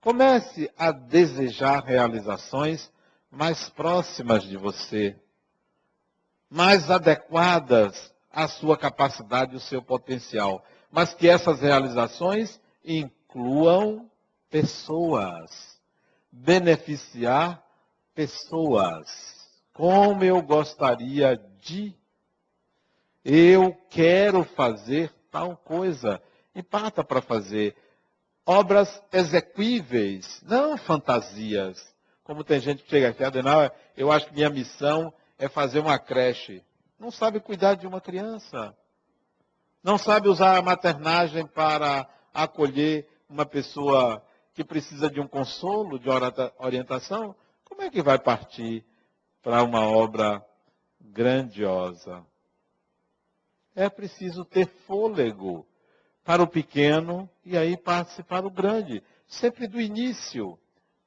[0.00, 2.88] comece a desejar realizações
[3.32, 5.20] mais próximas de você,
[6.50, 14.10] mais adequadas à sua capacidade e ao seu potencial, mas que essas realizações incluam
[14.50, 15.80] pessoas,
[16.30, 17.62] beneficiar
[18.14, 19.36] pessoas.
[19.72, 21.94] Como eu gostaria de.
[23.24, 26.22] Eu quero fazer tal coisa.
[26.54, 27.76] E parta para fazer
[28.46, 31.94] obras exequíveis, não fantasias.
[32.24, 35.98] Como tem gente que chega aqui, Adenal, eu acho que minha missão é fazer uma
[35.98, 36.62] creche.
[36.98, 38.76] Não sabe cuidar de uma criança.
[39.82, 44.24] Não sabe usar a maternagem para acolher uma pessoa
[44.54, 46.08] que precisa de um consolo, de
[46.58, 47.36] orientação.
[47.64, 48.84] Como é que vai partir
[49.42, 50.44] para uma obra
[51.00, 52.24] grandiosa?
[53.74, 55.66] É preciso ter fôlego
[56.24, 59.02] para o pequeno e aí passe para o grande.
[59.28, 60.58] Sempre do início.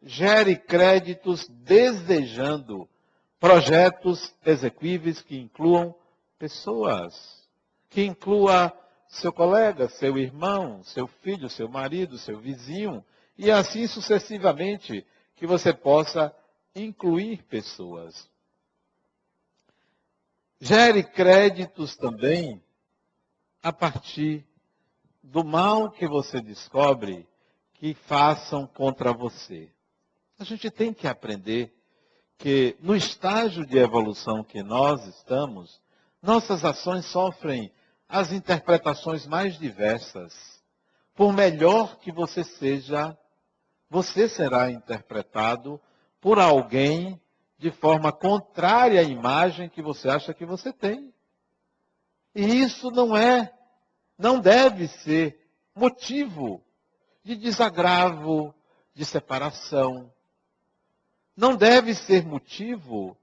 [0.02, 2.88] Gere créditos desejando
[3.40, 5.96] projetos exequíveis que incluam
[6.38, 7.48] pessoas,
[7.90, 8.74] que inclua
[9.08, 13.04] seu colega, seu irmão, seu filho, seu marido, seu vizinho,
[13.38, 16.36] e assim sucessivamente, que você possa
[16.76, 18.30] incluir pessoas.
[20.60, 22.62] Gere créditos também
[23.64, 24.46] a partir
[25.24, 27.28] do mal que você descobre
[27.76, 29.72] que façam contra você.
[30.38, 31.74] A gente tem que aprender
[32.40, 35.82] que no estágio de evolução que nós estamos,
[36.22, 37.70] nossas ações sofrem
[38.08, 40.34] as interpretações mais diversas.
[41.14, 43.16] Por melhor que você seja,
[43.90, 45.82] você será interpretado
[46.22, 47.22] por alguém
[47.58, 51.14] de forma contrária à imagem que você acha que você tem.
[52.34, 53.54] E isso não é,
[54.18, 56.64] não deve ser motivo
[57.22, 58.56] de desagravo,
[58.94, 60.10] de separação,
[61.40, 63.16] não deve ser motivo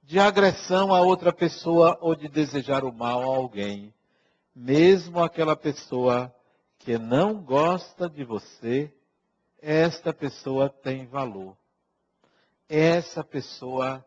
[0.00, 3.92] de agressão a outra pessoa ou de desejar o mal a alguém,
[4.54, 6.32] mesmo aquela pessoa
[6.78, 8.94] que não gosta de você,
[9.60, 11.56] esta pessoa tem valor.
[12.68, 14.06] Essa pessoa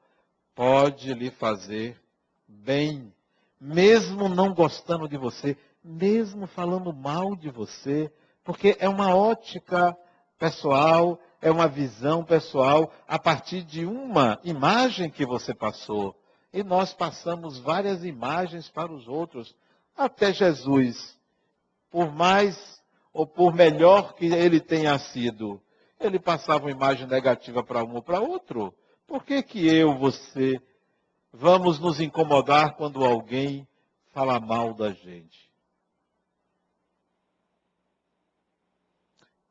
[0.55, 2.01] pode lhe fazer
[2.47, 3.13] bem,
[3.59, 8.09] mesmo não gostando de você, mesmo falando mal de você,
[8.45, 9.93] porque é uma ótica
[10.37, 16.15] pessoal, é uma visão pessoal a partir de uma imagem que você passou.
[16.51, 19.55] E nós passamos várias imagens para os outros.
[19.95, 21.17] Até Jesus,
[21.89, 22.81] por mais
[23.13, 25.61] ou por melhor que ele tenha sido,
[25.99, 28.73] ele passava uma imagem negativa para um ou para outro.
[29.07, 30.61] Por que, que eu, você,
[31.31, 33.67] vamos nos incomodar quando alguém
[34.13, 35.48] fala mal da gente?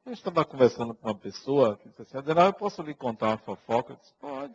[0.09, 3.37] Eu estava conversando com uma pessoa que disse assim, Adenal, eu posso lhe contar uma
[3.37, 3.93] fofoca?
[3.93, 4.55] Eu disse, pode.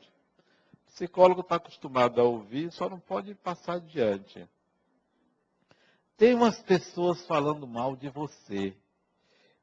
[0.87, 4.49] O psicólogo está acostumado a ouvir, só não pode passar adiante.
[6.17, 8.75] Tem umas pessoas falando mal de você.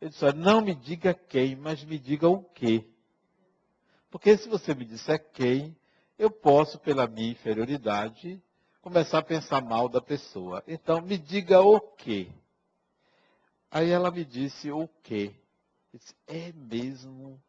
[0.01, 2.87] Eu disse, não me diga quem, mas me diga o quê.
[4.13, 5.77] Porque se você me disser quem,
[6.17, 8.41] eu posso, pela minha inferioridade,
[8.81, 10.63] começar a pensar mal da pessoa.
[10.69, 12.31] Então, me diga o quê.
[13.69, 15.35] Aí ela me disse o quê.
[15.93, 17.43] Disse, é mesmo?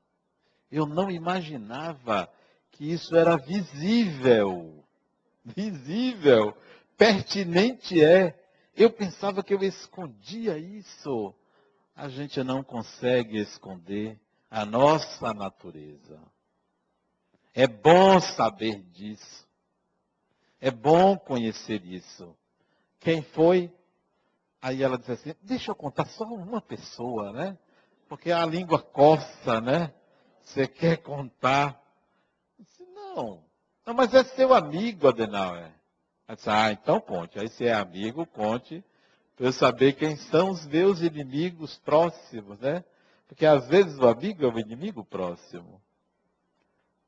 [0.72, 2.32] Eu não imaginava
[2.72, 4.84] que isso era visível.
[5.44, 6.56] Visível.
[6.98, 8.39] Pertinente é.
[8.76, 11.36] Eu pensava que eu escondia isso.
[11.96, 14.20] A gente não consegue esconder
[14.50, 16.20] a nossa natureza.
[17.54, 19.48] É bom saber disso.
[20.60, 22.36] É bom conhecer isso.
[23.00, 23.72] Quem foi?
[24.62, 27.58] Aí ela disse assim: deixa eu contar só uma pessoa, né?
[28.12, 29.93] Porque a língua coça, né?
[30.43, 31.82] Você quer contar?
[32.59, 33.41] Disse, não.
[33.86, 35.72] Não, mas é seu amigo, Adenauer.
[36.45, 37.39] Ah, então conte.
[37.39, 38.84] Aí se é amigo, conte
[39.38, 42.84] para eu saber quem são os meus inimigos próximos, né?
[43.30, 45.82] Porque às vezes o amigo é o inimigo próximo.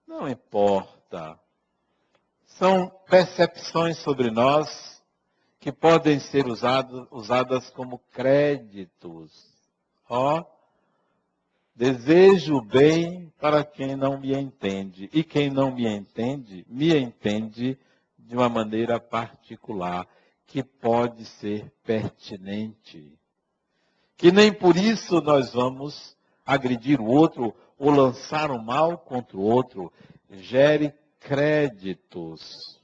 [0.07, 1.37] Não importa.
[2.45, 5.03] São percepções sobre nós
[5.59, 9.51] que podem ser usadas, usadas como créditos.
[10.07, 10.52] Ó,
[11.75, 15.09] desejo bem para quem não me entende.
[15.13, 17.77] E quem não me entende, me entende
[18.17, 20.07] de uma maneira particular
[20.45, 23.17] que pode ser pertinente.
[24.15, 26.15] Que nem por isso nós vamos
[26.45, 29.91] agredir o outro ou lançar o mal contra o outro.
[30.29, 32.81] Gere créditos.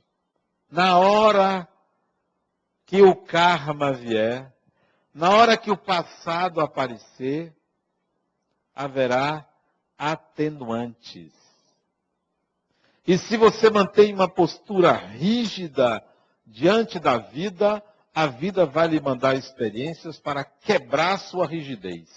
[0.70, 1.68] Na hora
[2.86, 4.54] que o karma vier,
[5.14, 7.56] na hora que o passado aparecer,
[8.80, 9.46] haverá
[9.98, 11.34] atenuantes.
[13.06, 16.02] E se você mantém uma postura rígida
[16.46, 17.84] diante da vida,
[18.16, 22.08] a vida vai lhe mandar experiências para quebrar sua rigidez.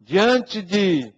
[0.00, 1.14] Diante de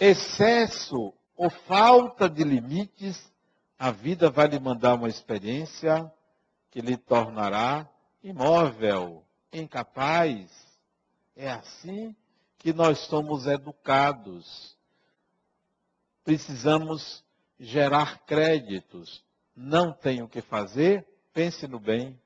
[0.00, 3.32] excesso ou falta de limites,
[3.78, 6.12] a vida vai lhe mandar uma experiência
[6.72, 7.88] que lhe tornará
[8.24, 10.50] imóvel, incapaz.
[11.36, 12.16] É assim
[12.66, 14.76] que nós somos educados
[16.24, 17.24] precisamos
[17.60, 19.24] gerar créditos.
[19.54, 22.20] Não tem o que fazer, pense no bem.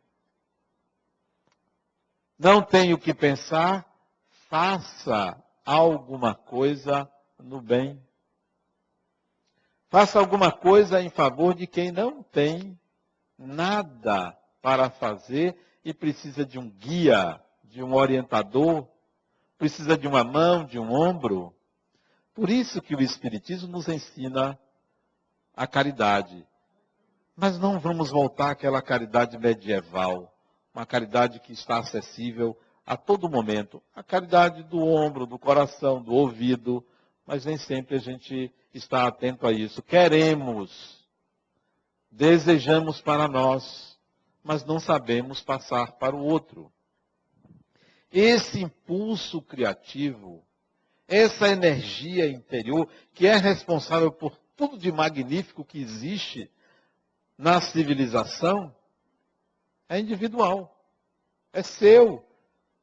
[2.38, 3.86] Não tem o que pensar,
[4.48, 7.06] faça alguma coisa
[7.38, 8.02] no bem.
[9.90, 12.80] Faça alguma coisa em favor de quem não tem
[13.36, 18.88] nada para fazer e precisa de um guia, de um orientador,
[19.60, 21.54] precisa de uma mão, de um ombro.
[22.34, 24.58] Por isso que o Espiritismo nos ensina
[25.54, 26.46] a caridade.
[27.36, 30.34] Mas não vamos voltar àquela caridade medieval,
[30.74, 33.82] uma caridade que está acessível a todo momento.
[33.94, 36.82] A caridade do ombro, do coração, do ouvido,
[37.26, 39.82] mas nem sempre a gente está atento a isso.
[39.82, 41.06] Queremos,
[42.10, 43.98] desejamos para nós,
[44.42, 46.72] mas não sabemos passar para o outro.
[48.12, 50.44] Esse impulso criativo
[51.10, 56.48] essa energia interior que é responsável por tudo de magnífico que existe
[57.36, 58.72] na civilização,
[59.88, 60.76] é individual.
[61.52, 62.24] É seu.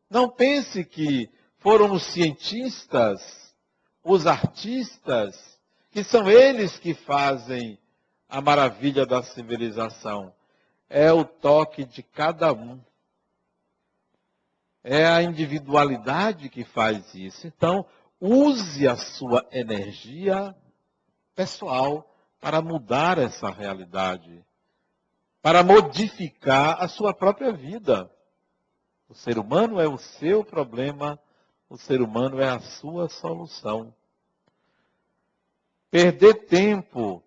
[0.10, 3.56] Não pense que foram os cientistas,
[4.04, 5.58] os artistas,
[5.90, 7.80] que são eles que fazem
[8.28, 10.34] a maravilha da civilização.
[10.90, 12.82] É o toque de cada um.
[14.90, 17.46] É a individualidade que faz isso.
[17.46, 17.86] Então,
[18.22, 20.56] use a sua energia
[21.36, 22.10] pessoal
[22.40, 24.46] para mudar essa realidade,
[25.42, 28.10] para modificar a sua própria vida.
[29.10, 31.20] O ser humano é o seu problema,
[31.70, 33.94] o ser humano é a sua solução.
[35.92, 37.22] Perder tempo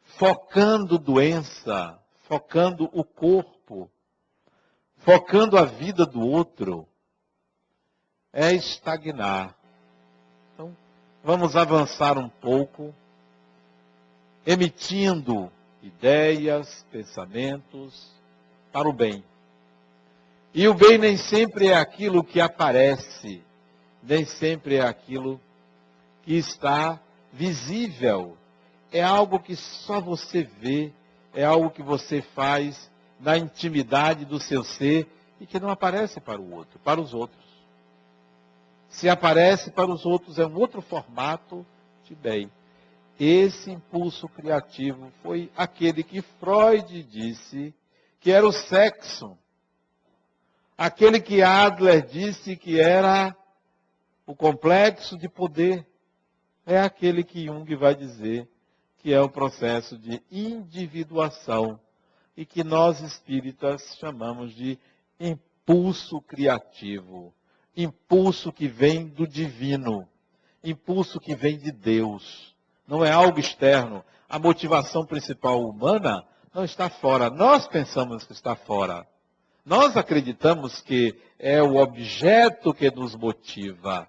[0.00, 3.53] focando doença, focando o corpo,
[5.04, 6.88] focando a vida do outro,
[8.32, 9.54] é estagnar.
[10.52, 10.74] Então,
[11.22, 12.94] vamos avançar um pouco,
[14.46, 15.52] emitindo
[15.82, 18.10] ideias, pensamentos
[18.72, 19.22] para o bem.
[20.54, 23.42] E o bem nem sempre é aquilo que aparece,
[24.02, 25.38] nem sempre é aquilo
[26.22, 26.98] que está
[27.30, 28.38] visível.
[28.90, 30.92] É algo que só você vê,
[31.34, 35.08] é algo que você faz na intimidade do seu ser
[35.40, 37.44] e que não aparece para o outro, para os outros.
[38.88, 41.66] Se aparece para os outros é um outro formato
[42.04, 42.50] de bem.
[43.18, 47.74] Esse impulso criativo foi aquele que Freud disse
[48.20, 49.36] que era o sexo.
[50.76, 53.36] Aquele que Adler disse que era
[54.26, 55.86] o complexo de poder.
[56.66, 58.48] É aquele que Jung vai dizer
[58.98, 61.78] que é o processo de individuação
[62.36, 64.78] e que nós espíritas chamamos de
[65.18, 67.34] impulso criativo
[67.76, 70.08] impulso que vem do divino,
[70.62, 72.54] impulso que vem de Deus.
[72.86, 74.04] Não é algo externo.
[74.28, 77.30] A motivação principal humana não está fora.
[77.30, 79.06] Nós pensamos que está fora.
[79.64, 84.08] Nós acreditamos que é o objeto que nos motiva.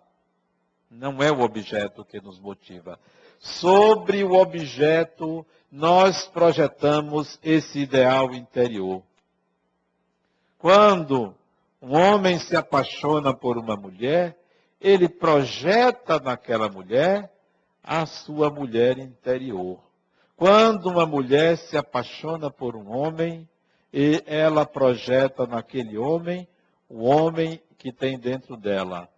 [0.89, 2.99] Não é o objeto que nos motiva.
[3.39, 5.45] Sobre o objeto,
[5.75, 9.03] nós projetamos esse ideal interior.
[10.57, 11.35] Quando
[11.81, 14.37] um homem se apaixona por uma mulher,
[14.79, 17.29] ele projeta naquela mulher
[17.83, 19.77] a sua mulher interior.
[20.37, 23.45] Quando uma mulher se apaixona por um homem
[24.25, 26.47] ela projeta naquele homem
[26.87, 29.09] o homem que tem dentro dela.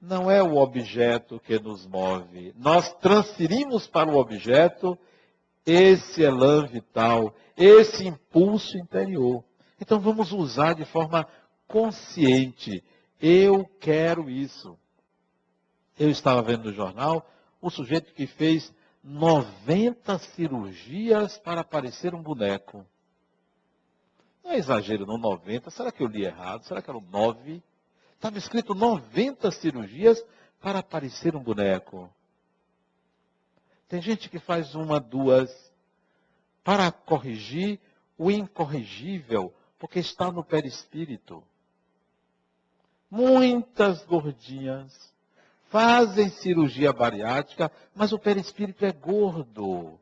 [0.00, 2.52] Não é o objeto que nos move.
[2.56, 4.96] Nós transferimos para o objeto
[5.70, 9.44] esse elan vital, esse impulso interior.
[9.78, 11.28] Então vamos usar de forma
[11.66, 12.82] consciente.
[13.20, 14.78] Eu quero isso.
[15.98, 17.28] Eu estava vendo no jornal
[17.60, 18.72] o sujeito que fez
[19.04, 22.86] 90 cirurgias para parecer um boneco.
[24.42, 25.70] Não é exagero, não 90.
[25.70, 26.64] Será que eu li errado?
[26.64, 27.62] Será que eram 9?
[28.14, 30.24] Estava escrito 90 cirurgias
[30.62, 32.10] para parecer um boneco.
[33.88, 35.50] Tem gente que faz uma, duas,
[36.62, 37.80] para corrigir
[38.18, 41.42] o incorrigível, porque está no perispírito.
[43.10, 45.14] Muitas gordinhas
[45.70, 49.98] fazem cirurgia bariátrica, mas o perispírito é gordo.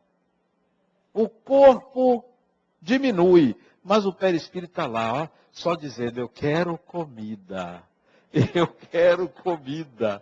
[1.13, 2.25] O corpo
[2.81, 7.83] diminui, mas o perispírito está lá, ó, só dizendo: Eu quero comida.
[8.55, 10.21] Eu quero comida.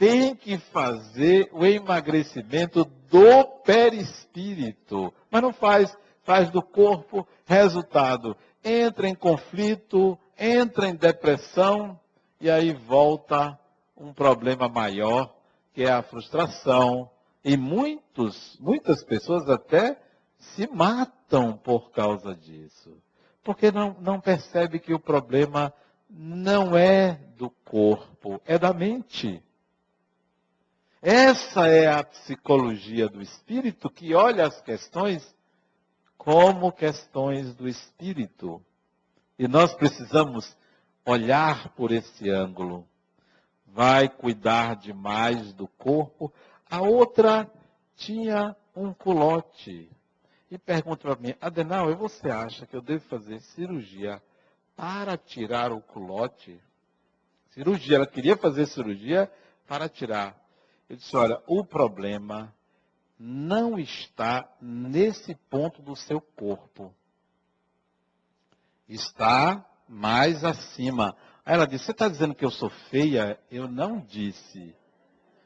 [0.00, 5.12] Tem que fazer o emagrecimento do perispírito.
[5.30, 7.28] Mas não faz, faz do corpo.
[7.44, 8.34] Resultado:
[8.64, 12.00] entra em conflito, entra em depressão
[12.40, 13.60] e aí volta
[13.94, 15.36] um problema maior,
[15.74, 17.10] que é a frustração.
[17.44, 20.00] E muitos, muitas pessoas até
[20.38, 22.96] se matam por causa disso.
[23.44, 25.70] Porque não, não percebe que o problema
[26.08, 29.42] não é do corpo, é da mente.
[31.02, 35.34] Essa é a psicologia do espírito que olha as questões
[36.18, 38.62] como questões do espírito.
[39.38, 40.54] E nós precisamos
[41.04, 42.86] olhar por esse ângulo.
[43.66, 46.32] Vai cuidar demais do corpo.
[46.68, 47.50] A outra
[47.96, 49.90] tinha um culote
[50.50, 54.20] e pergunta para mim, Adenal, você acha que eu devo fazer cirurgia
[54.74, 56.60] para tirar o culote?
[57.50, 59.30] Cirurgia, ela queria fazer cirurgia
[59.68, 60.39] para tirar.
[60.90, 62.52] Eu disse, olha, o problema
[63.16, 66.92] não está nesse ponto do seu corpo.
[68.88, 71.16] Está mais acima.
[71.46, 73.38] Aí ela disse, você está dizendo que eu sou feia?
[73.48, 74.74] Eu não disse.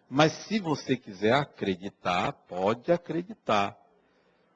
[0.08, 3.76] Mas se você quiser acreditar, pode acreditar.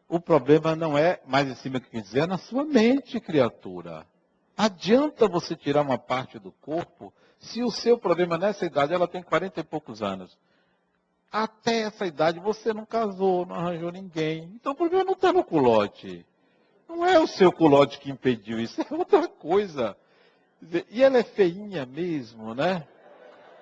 [0.09, 4.07] O problema não é mais em cima que dizer, é na sua mente, criatura.
[4.57, 9.23] Adianta você tirar uma parte do corpo se o seu problema nessa idade, ela tem
[9.23, 10.35] 40 e poucos anos.
[11.31, 14.51] Até essa idade você não casou, não arranjou ninguém.
[14.55, 16.25] Então o problema não está no culote.
[16.89, 19.97] Não é o seu culote que impediu isso, é outra coisa.
[20.91, 22.87] E ela é feinha mesmo, né?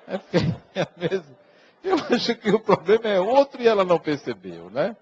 [0.06, 0.62] É feinha
[0.96, 1.36] mesmo.
[1.82, 4.96] Eu acho que o problema é outro e ela não percebeu, né?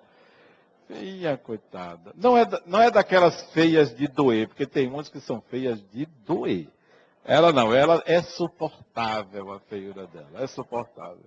[0.88, 2.12] Feia, coitada.
[2.14, 6.06] Não é, não é daquelas feias de doer, porque tem umas que são feias de
[6.26, 6.68] doer.
[7.24, 11.24] Ela não, ela é suportável a feiura dela, é suportável.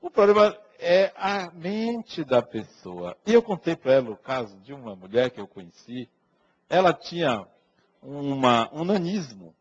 [0.00, 3.16] O problema é a mente da pessoa.
[3.26, 6.08] E eu contei para ela o caso de uma mulher que eu conheci.
[6.68, 7.46] Ela tinha
[8.02, 9.54] uma, um nanismo.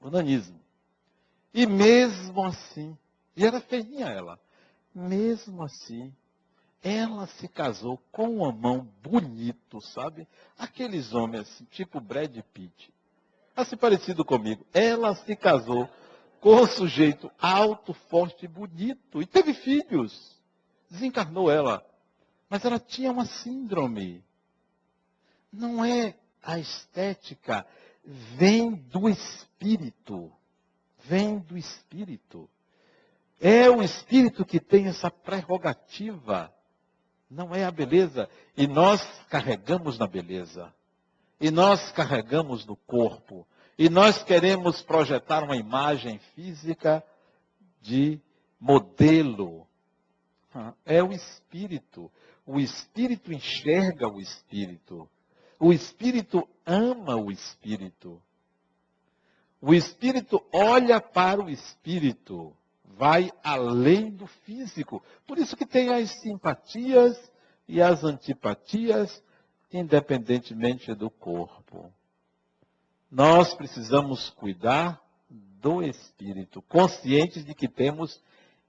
[0.00, 0.58] Um nanismo.
[1.52, 2.96] E mesmo assim,
[3.36, 4.40] e era feinha ela,
[4.94, 6.12] mesmo assim,
[6.82, 10.26] ela se casou com um homão bonito, sabe?
[10.58, 12.92] Aqueles homens assim, tipo Brad Pitt.
[13.54, 14.66] Assim parecido comigo.
[14.72, 15.88] Ela se casou
[16.42, 19.22] com um sujeito alto, forte e bonito.
[19.22, 20.36] E teve filhos.
[20.90, 21.82] Desencarnou ela.
[22.50, 24.22] Mas ela tinha uma síndrome.
[25.52, 27.64] Não é a estética.
[28.36, 30.30] Vem do espírito.
[31.04, 32.50] Vem do espírito.
[33.40, 36.52] É o espírito que tem essa prerrogativa
[37.32, 38.28] não é a beleza.
[38.56, 40.72] E nós carregamos na beleza.
[41.40, 43.46] E nós carregamos no corpo.
[43.82, 47.02] E nós queremos projetar uma imagem física
[47.80, 48.20] de
[48.60, 49.66] modelo.
[50.86, 52.08] É o espírito.
[52.46, 55.10] O espírito enxerga o espírito.
[55.58, 58.22] O espírito ama o espírito.
[59.60, 65.02] O espírito olha para o espírito vai além do físico.
[65.26, 67.32] Por isso que tem as simpatias
[67.66, 69.20] e as antipatias,
[69.72, 71.92] independentemente do corpo.
[73.12, 74.98] Nós precisamos cuidar
[75.28, 78.18] do espírito, conscientes de que temos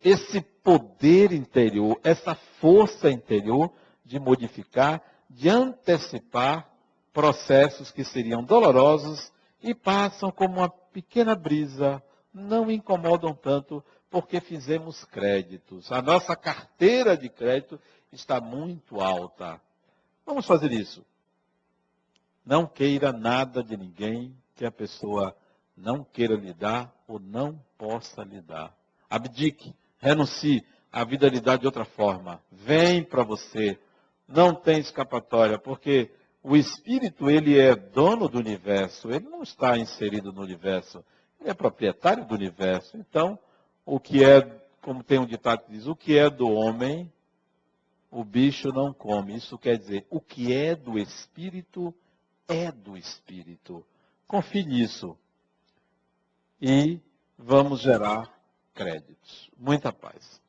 [0.04, 3.72] esse poder interior, essa força interior
[4.04, 6.70] de modificar, de antecipar
[7.14, 9.32] processos que seriam dolorosos
[9.62, 15.90] e passam como uma pequena brisa, não incomodam tanto, porque fizemos créditos.
[15.90, 17.80] A nossa carteira de crédito
[18.12, 19.62] está muito alta.
[20.26, 21.02] Vamos fazer isso.
[22.46, 25.36] Não queira nada de ninguém que a pessoa
[25.76, 28.76] não queira lhe dar ou não possa lhe dar.
[29.10, 32.42] Abdique, renuncie, a vida lhe dá de outra forma.
[32.52, 33.80] Vem para você.
[34.28, 36.12] Não tem escapatória, porque
[36.44, 41.04] o espírito ele é dono do universo, ele não está inserido no universo,
[41.40, 42.98] ele é proprietário do universo.
[42.98, 43.40] Então,
[43.86, 44.42] o que é,
[44.82, 47.12] como tem um ditado que diz, o que é do homem,
[48.12, 49.36] o bicho não come.
[49.36, 51.94] Isso quer dizer, o que é do espírito
[52.48, 53.86] é do espírito.
[54.28, 55.18] Confie nisso.
[56.62, 57.00] E
[57.38, 58.32] vamos gerar
[58.74, 59.50] créditos.
[59.58, 60.42] Muita paz.